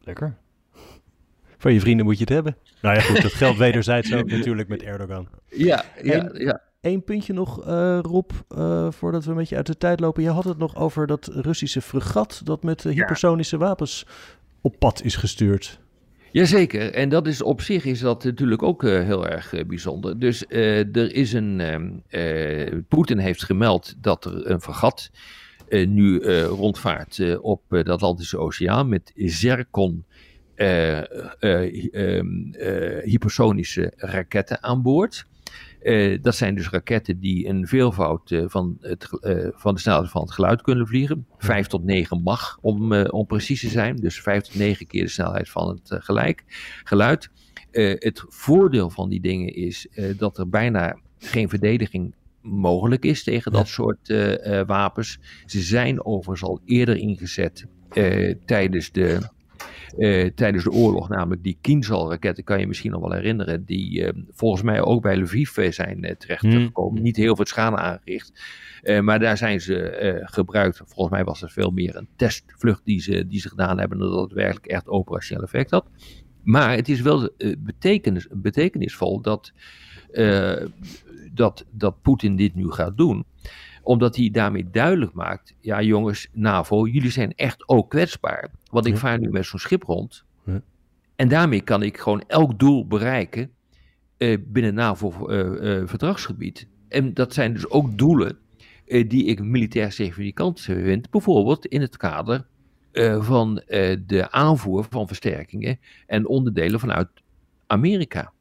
Lekker. 0.03 0.37
Van 1.57 1.73
je 1.73 1.79
vrienden 1.79 2.05
moet 2.05 2.17
je 2.17 2.23
het 2.23 2.33
hebben. 2.33 2.57
Nou 2.81 2.95
ja, 2.95 3.01
goed, 3.01 3.21
dat 3.21 3.33
geldt 3.33 3.57
wederzijds 3.67 4.13
ook 4.13 4.29
natuurlijk 4.29 4.67
met 4.67 4.83
Erdogan. 4.83 5.27
Ja, 5.45 5.85
ja, 6.03 6.29
ja. 6.33 6.61
Eén 6.81 7.03
puntje 7.03 7.33
nog, 7.33 7.67
uh, 7.67 7.99
Rob, 8.01 8.31
uh, 8.57 8.91
voordat 8.91 9.23
we 9.23 9.31
een 9.31 9.37
beetje 9.37 9.55
uit 9.55 9.65
de 9.65 9.77
tijd 9.77 9.99
lopen. 9.99 10.23
Je 10.23 10.29
had 10.29 10.43
het 10.43 10.57
nog 10.57 10.75
over 10.75 11.07
dat 11.07 11.29
Russische 11.33 11.81
fregat 11.81 12.41
dat 12.43 12.63
met 12.63 12.83
hypersonische 12.83 13.57
wapens 13.57 14.05
op 14.61 14.75
pad 14.79 15.03
is 15.03 15.15
gestuurd. 15.15 15.79
Jazeker, 16.31 16.93
en 16.93 17.09
dat 17.09 17.27
is 17.27 17.41
op 17.41 17.61
zich 17.61 17.85
is 17.85 17.99
dat 17.99 18.23
natuurlijk 18.23 18.63
ook 18.63 18.83
uh, 18.83 19.03
heel 19.03 19.27
erg 19.27 19.53
uh, 19.53 19.65
bijzonder. 19.65 20.19
Dus 20.19 20.45
uh, 20.49 20.95
er 20.95 21.13
is 21.13 21.33
een. 21.33 21.61
Uh, 22.09 22.81
Poetin 22.87 23.17
heeft 23.17 23.43
gemeld 23.43 23.95
dat 24.01 24.25
er 24.25 24.51
een 24.51 24.61
vergat 24.61 25.11
nu 25.69 26.23
rondvaart 26.43 27.39
op 27.41 27.61
de 27.69 27.91
Atlantische 27.91 28.37
Oceaan 28.37 28.89
met 28.89 29.11
Zerkon 29.15 30.05
um, 31.39 32.53
hypersonische 33.03 33.93
raketten 33.95 34.63
aan 34.63 34.81
boord. 34.81 35.25
Uh, 35.81 36.17
dat 36.21 36.35
zijn 36.35 36.55
dus 36.55 36.69
raketten 36.69 37.19
die 37.19 37.47
een 37.47 37.67
veelvoud 37.67 38.31
uh, 38.31 38.43
van, 38.47 38.77
het, 38.81 39.09
uh, 39.21 39.47
van 39.51 39.73
de 39.73 39.79
snelheid 39.79 40.09
van 40.09 40.21
het 40.21 40.31
geluid 40.31 40.61
kunnen 40.61 40.87
vliegen. 40.87 41.25
Vijf 41.37 41.67
tot 41.67 41.83
negen 41.83 42.21
mag, 42.21 42.57
om, 42.61 42.93
om 42.93 43.25
precies 43.25 43.61
te 43.61 43.69
zijn. 43.69 43.95
Dus 43.95 44.21
vijf 44.21 44.43
tot 44.43 44.55
negen 44.55 44.87
keer 44.87 45.03
de 45.03 45.09
snelheid 45.09 45.49
van 45.49 45.69
het 45.69 46.03
gelijk, 46.03 46.43
geluid. 46.83 47.29
het 47.71 48.23
voordeel 48.27 48.89
van 48.89 49.09
die 49.09 49.21
dingen 49.21 49.55
is 49.55 49.87
dat 50.17 50.37
er 50.37 50.49
bijna 50.49 50.99
geen 51.17 51.49
verdediging 51.49 52.15
mogelijk 52.41 53.05
is 53.05 53.23
tegen 53.23 53.51
dat 53.51 53.67
soort 53.67 54.13
wapens. 54.65 55.19
Ze 55.45 55.61
zijn 55.61 56.05
overigens 56.05 56.49
al 56.49 56.61
eerder 56.65 56.97
ingezet 56.97 57.65
tijdens 58.45 58.91
de 58.91 59.19
uh, 59.97 60.29
tijdens 60.35 60.63
de 60.63 60.71
oorlog, 60.71 61.09
namelijk 61.09 61.43
die 61.43 61.57
Kinzhal-raketten, 61.61 62.43
kan 62.43 62.59
je 62.59 62.67
misschien 62.67 62.91
nog 62.91 63.01
wel 63.01 63.11
herinneren, 63.11 63.65
die 63.65 64.01
uh, 64.01 64.09
volgens 64.31 64.61
mij 64.61 64.81
ook 64.81 65.01
bij 65.01 65.17
Lviv 65.17 65.57
eh, 65.57 65.71
zijn 65.71 66.15
terechtgekomen. 66.17 66.93
Hmm. 66.93 67.01
Niet 67.01 67.15
heel 67.15 67.35
veel 67.35 67.45
schade 67.45 67.75
aangericht, 67.75 68.41
maar 69.01 69.19
daar 69.19 69.37
zijn 69.37 69.61
ze 69.61 70.21
gebruikt. 70.23 70.77
Volgens 70.85 71.09
mij 71.09 71.23
was 71.23 71.41
het 71.41 71.51
veel 71.51 71.71
meer 71.71 71.95
een 71.95 72.07
testvlucht 72.15 72.81
die 72.85 73.01
ze, 73.01 73.27
die 73.27 73.39
ze 73.39 73.49
gedaan 73.49 73.79
hebben, 73.79 73.99
dan 73.99 74.11
dat 74.11 74.21
het 74.21 74.33
werkelijk 74.33 74.67
echt 74.67 74.87
operationeel 74.87 75.43
effect 75.43 75.71
had. 75.71 75.89
Maar 76.43 76.75
het 76.75 76.89
is 76.89 77.01
wel 77.01 77.29
betekenis, 77.57 78.27
betekenisvol 78.31 79.21
dat, 79.21 79.53
dat, 81.33 81.65
dat 81.71 82.01
Poetin 82.01 82.35
dit 82.35 82.55
nu 82.55 82.71
gaat 82.71 82.97
doen 82.97 83.25
omdat 83.81 84.15
hij 84.15 84.29
daarmee 84.31 84.69
duidelijk 84.71 85.13
maakt: 85.13 85.55
ja, 85.59 85.81
jongens, 85.81 86.27
NAVO, 86.31 86.87
jullie 86.87 87.11
zijn 87.11 87.33
echt 87.35 87.69
ook 87.69 87.89
kwetsbaar. 87.89 88.49
Want 88.71 88.85
ik 88.85 88.97
vaar 88.97 89.19
nu 89.19 89.29
met 89.29 89.45
zo'n 89.45 89.59
schip 89.59 89.83
rond. 89.83 90.27
En 91.15 91.27
daarmee 91.27 91.61
kan 91.61 91.83
ik 91.83 91.97
gewoon 91.97 92.23
elk 92.27 92.59
doel 92.59 92.87
bereiken 92.87 93.51
uh, 94.17 94.37
binnen 94.47 94.73
NAVO-verdragsgebied. 94.73 96.57
Eh, 96.57 96.97
eh, 96.97 97.05
en 97.05 97.13
dat 97.13 97.33
zijn 97.33 97.53
dus 97.53 97.69
ook 97.69 97.97
doelen 97.97 98.37
die 98.85 99.25
ik 99.25 99.43
militair 99.43 99.91
significant 99.91 100.61
vind. 100.61 101.09
Bijvoorbeeld 101.09 101.65
in 101.65 101.81
het 101.81 101.97
kader 101.97 102.45
van 103.19 103.55
de 104.05 104.27
aanvoer 104.29 104.85
van 104.89 105.07
versterkingen 105.07 105.79
en 106.07 106.27
onderdelen 106.27 106.79
vanuit 106.79 107.07
Amerika. 107.67 108.33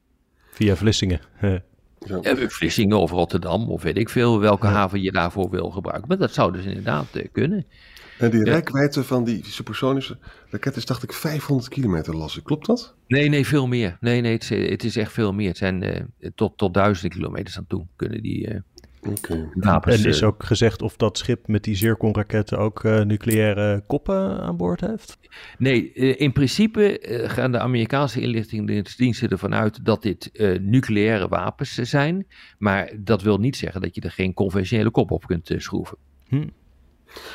Via 0.51 0.77
Vlissingen. 0.77 1.20
Ja. 2.06 2.37
Vlissingen 2.48 2.98
of 2.98 3.11
Rotterdam 3.11 3.70
of 3.70 3.82
weet 3.82 3.98
ik 3.98 4.08
veel 4.08 4.40
welke 4.40 4.66
haven 4.66 5.02
je 5.02 5.12
daarvoor 5.12 5.50
wil 5.50 5.70
gebruiken. 5.70 6.08
Maar 6.08 6.18
dat 6.18 6.34
zou 6.34 6.52
dus 6.52 6.64
inderdaad 6.64 7.06
kunnen. 7.32 7.66
En 8.18 8.30
die 8.30 8.44
rijkwijde 8.44 9.04
van 9.04 9.24
die 9.24 9.44
supersonische 9.46 10.18
raket 10.50 10.76
is, 10.76 10.84
dacht 10.84 11.02
ik, 11.02 11.12
500 11.12 11.68
kilometer 11.68 12.16
las 12.16 12.40
Klopt 12.42 12.66
dat? 12.66 12.94
Nee, 13.06 13.28
nee, 13.28 13.46
veel 13.46 13.66
meer. 13.66 13.96
Nee, 14.00 14.20
nee, 14.20 14.32
het 14.32 14.50
is, 14.50 14.70
het 14.70 14.84
is 14.84 14.96
echt 14.96 15.12
veel 15.12 15.32
meer. 15.32 15.48
Het 15.48 15.56
zijn 15.56 15.82
uh, 15.82 16.28
tot, 16.34 16.56
tot 16.56 16.74
duizenden 16.74 17.18
kilometers 17.18 17.58
aan 17.58 17.66
toe 17.66 17.87
kunnen 17.96 18.22
die 18.22 18.48
uh, 18.48 18.61
okay. 19.02 19.48
En 19.80 20.04
is 20.04 20.22
ook 20.22 20.44
gezegd 20.44 20.82
of 20.82 20.96
dat 20.96 21.18
schip 21.18 21.46
met 21.46 21.64
die 21.64 21.76
Zircon-raketten 21.76 22.58
ook 22.58 22.84
uh, 22.84 23.00
nucleaire 23.00 23.84
koppen 23.87 24.40
aan 24.40 24.56
boord 24.56 24.80
heeft? 24.80 25.18
Nee, 25.58 25.92
in 25.92 26.32
principe 26.32 27.00
gaan 27.28 27.52
de 27.52 27.58
Amerikaanse 27.58 28.20
inlichtingendiensten 28.20 29.28
ervan 29.28 29.54
uit 29.54 29.84
dat 29.84 30.02
dit 30.02 30.30
nucleaire 30.61 31.28
wapens 31.28 31.74
zijn. 31.74 32.26
Maar 32.58 32.92
dat 32.98 33.22
wil 33.22 33.38
niet 33.38 33.56
zeggen 33.56 33.80
dat 33.80 33.94
je 33.94 34.00
er 34.00 34.11
geen 34.11 34.34
conventionele 34.34 34.90
kop 34.90 35.11
op 35.11 35.26
kunt 35.26 35.54
schroeven. 35.56 35.96
Hm. 36.28 36.48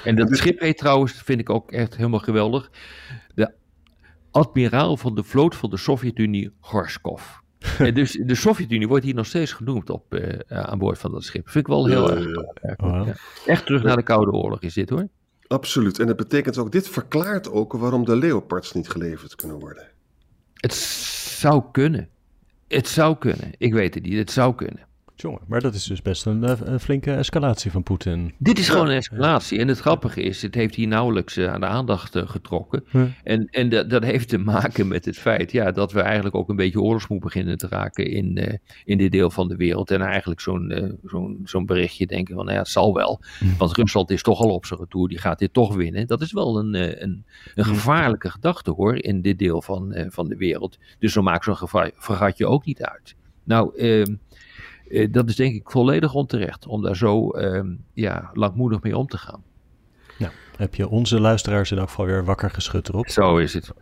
En 0.03 0.15
dat 0.15 0.37
schip 0.37 0.59
heet 0.59 0.77
trouwens, 0.77 1.13
vind 1.13 1.39
ik 1.39 1.49
ook 1.49 1.71
echt 1.71 1.95
helemaal 1.95 2.19
geweldig. 2.19 2.71
De 3.35 3.53
admiraal 4.31 4.97
van 4.97 5.15
de 5.15 5.23
vloot 5.23 5.55
van 5.55 5.69
de 5.69 5.77
Sovjet-Unie, 5.77 6.51
Gorskov. 6.59 7.41
en 7.77 7.93
dus 7.93 8.11
de 8.11 8.35
Sovjet-Unie 8.35 8.87
wordt 8.87 9.03
hier 9.03 9.13
nog 9.13 9.25
steeds 9.25 9.51
genoemd 9.51 9.89
op, 9.89 10.13
uh, 10.13 10.39
aan 10.47 10.77
boord 10.77 10.97
van 10.97 11.11
dat 11.11 11.23
schip. 11.23 11.49
Vind 11.49 11.67
ik 11.67 11.73
wel 11.73 11.85
heel 11.87 12.11
erg. 12.11 12.25
Ja. 12.77 13.15
Echt 13.45 13.65
terug 13.65 13.83
naar 13.83 13.95
de 13.95 14.03
Koude 14.03 14.31
Oorlog 14.31 14.61
is 14.61 14.73
dit 14.73 14.89
hoor. 14.89 15.07
Absoluut. 15.47 15.99
En 15.99 16.07
dat 16.07 16.15
betekent 16.15 16.57
ook, 16.57 16.71
dit 16.71 16.89
verklaart 16.89 17.51
ook 17.51 17.73
waarom 17.73 18.05
de 18.05 18.15
Leopards 18.15 18.73
niet 18.73 18.89
geleverd 18.89 19.35
kunnen 19.35 19.59
worden. 19.59 19.87
Het 20.53 20.73
zou 20.73 21.63
kunnen. 21.71 22.09
Het 22.67 22.87
zou 22.87 23.17
kunnen. 23.17 23.51
Ik 23.57 23.73
weet 23.73 23.93
het 23.93 24.03
niet. 24.03 24.17
Het 24.17 24.31
zou 24.31 24.55
kunnen. 24.55 24.87
Jongen, 25.23 25.41
maar 25.47 25.61
dat 25.61 25.73
is 25.73 25.83
dus 25.83 26.01
best 26.01 26.25
een, 26.25 26.43
eh, 26.43 26.53
een 26.63 26.79
flinke 26.79 27.13
escalatie 27.13 27.71
van 27.71 27.83
Poetin. 27.83 28.33
Dit 28.37 28.59
is 28.59 28.69
gewoon 28.69 28.89
een 28.89 28.95
escalatie. 28.95 29.59
En 29.59 29.67
het 29.67 29.79
grappige 29.79 30.21
is, 30.21 30.41
het 30.41 30.55
heeft 30.55 30.75
hier 30.75 30.87
nauwelijks 30.87 31.37
uh, 31.37 31.53
aan 31.53 31.59
de 31.59 31.65
aandacht 31.65 32.15
uh, 32.15 32.27
getrokken. 32.29 32.83
En, 33.23 33.47
en 33.49 33.69
dat, 33.69 33.89
dat 33.89 34.03
heeft 34.03 34.29
te 34.29 34.37
maken 34.37 34.87
met 34.87 35.05
het 35.05 35.17
feit 35.17 35.51
ja, 35.51 35.71
dat 35.71 35.91
we 35.91 36.01
eigenlijk 36.01 36.35
ook 36.35 36.49
een 36.49 36.55
beetje 36.55 36.81
oorlogsmoe 36.81 37.19
beginnen 37.19 37.57
te 37.57 37.67
raken 37.67 38.05
in, 38.05 38.37
uh, 38.37 38.53
in 38.85 38.97
dit 38.97 39.11
deel 39.11 39.29
van 39.29 39.47
de 39.47 39.55
wereld. 39.55 39.91
En 39.91 40.01
eigenlijk 40.01 40.41
zo'n 40.41 40.97
zo'n 41.05 41.41
zo'n 41.43 41.65
berichtje 41.65 42.07
denken 42.07 42.35
van, 42.35 42.43
nou 42.43 42.55
ja, 42.55 42.61
het 42.63 42.71
zal 42.71 42.93
wel. 42.93 43.19
Hm. 43.39 43.45
Want 43.57 43.75
Rusland 43.75 44.11
is 44.11 44.21
toch 44.21 44.39
al 44.39 44.49
op 44.49 44.65
zijn 44.65 44.79
retour, 44.79 45.07
die 45.07 45.19
gaat 45.19 45.39
dit 45.39 45.53
toch 45.53 45.75
winnen. 45.75 46.07
Dat 46.07 46.21
is 46.21 46.31
wel 46.31 46.59
een, 46.59 47.03
een, 47.03 47.25
een 47.55 47.65
gevaarlijke 47.65 48.29
gedachte 48.29 48.71
hoor, 48.71 48.95
in 48.95 49.21
dit 49.21 49.39
deel 49.39 49.61
van, 49.61 50.07
van 50.09 50.27
de 50.27 50.35
wereld. 50.35 50.77
Dus 50.99 51.13
zo 51.13 51.21
maakt 51.21 51.43
zo'n 51.43 51.91
vergatje 51.95 52.47
ook 52.47 52.65
niet 52.65 52.83
uit. 52.83 53.15
Nou, 53.43 53.71
eh, 54.89 55.11
dat 55.11 55.29
is 55.29 55.35
denk 55.35 55.55
ik 55.55 55.71
volledig 55.71 56.13
onterecht 56.13 56.67
om 56.67 56.81
daar 56.81 56.95
zo 56.95 57.29
ehm, 57.29 57.75
ja, 57.93 58.29
langmoedig 58.33 58.81
mee 58.81 58.97
om 58.97 59.07
te 59.07 59.17
gaan. 59.17 59.43
Nou, 60.17 60.31
heb 60.57 60.75
je 60.75 60.87
onze 60.87 61.19
luisteraars 61.19 61.71
in 61.71 61.77
elk 61.77 61.89
geval 61.89 62.05
weer 62.05 62.25
wakker 62.25 62.49
geschud 62.49 62.89
erop? 62.89 63.09
Zo 63.09 63.37
is 63.37 63.53
het. 63.53 63.67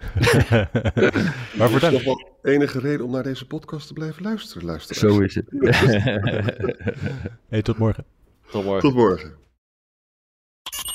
maar 1.57 1.69
voor 1.69 1.79
dat... 1.79 1.91
nog 1.91 2.23
enige 2.41 2.79
reden 2.79 3.05
om 3.05 3.11
naar 3.11 3.23
deze 3.23 3.47
podcast 3.47 3.87
te 3.87 3.93
blijven 3.93 4.23
luisteren, 4.23 4.67
luisteraars. 4.67 5.15
Zo 5.15 5.19
is 5.19 5.35
het. 5.35 5.45
hey, 7.49 7.61
tot 7.61 7.77
morgen. 7.77 8.05
Tot 8.51 8.63
morgen. 8.63 8.89
Tot 8.89 8.95
morgen. 8.95 9.40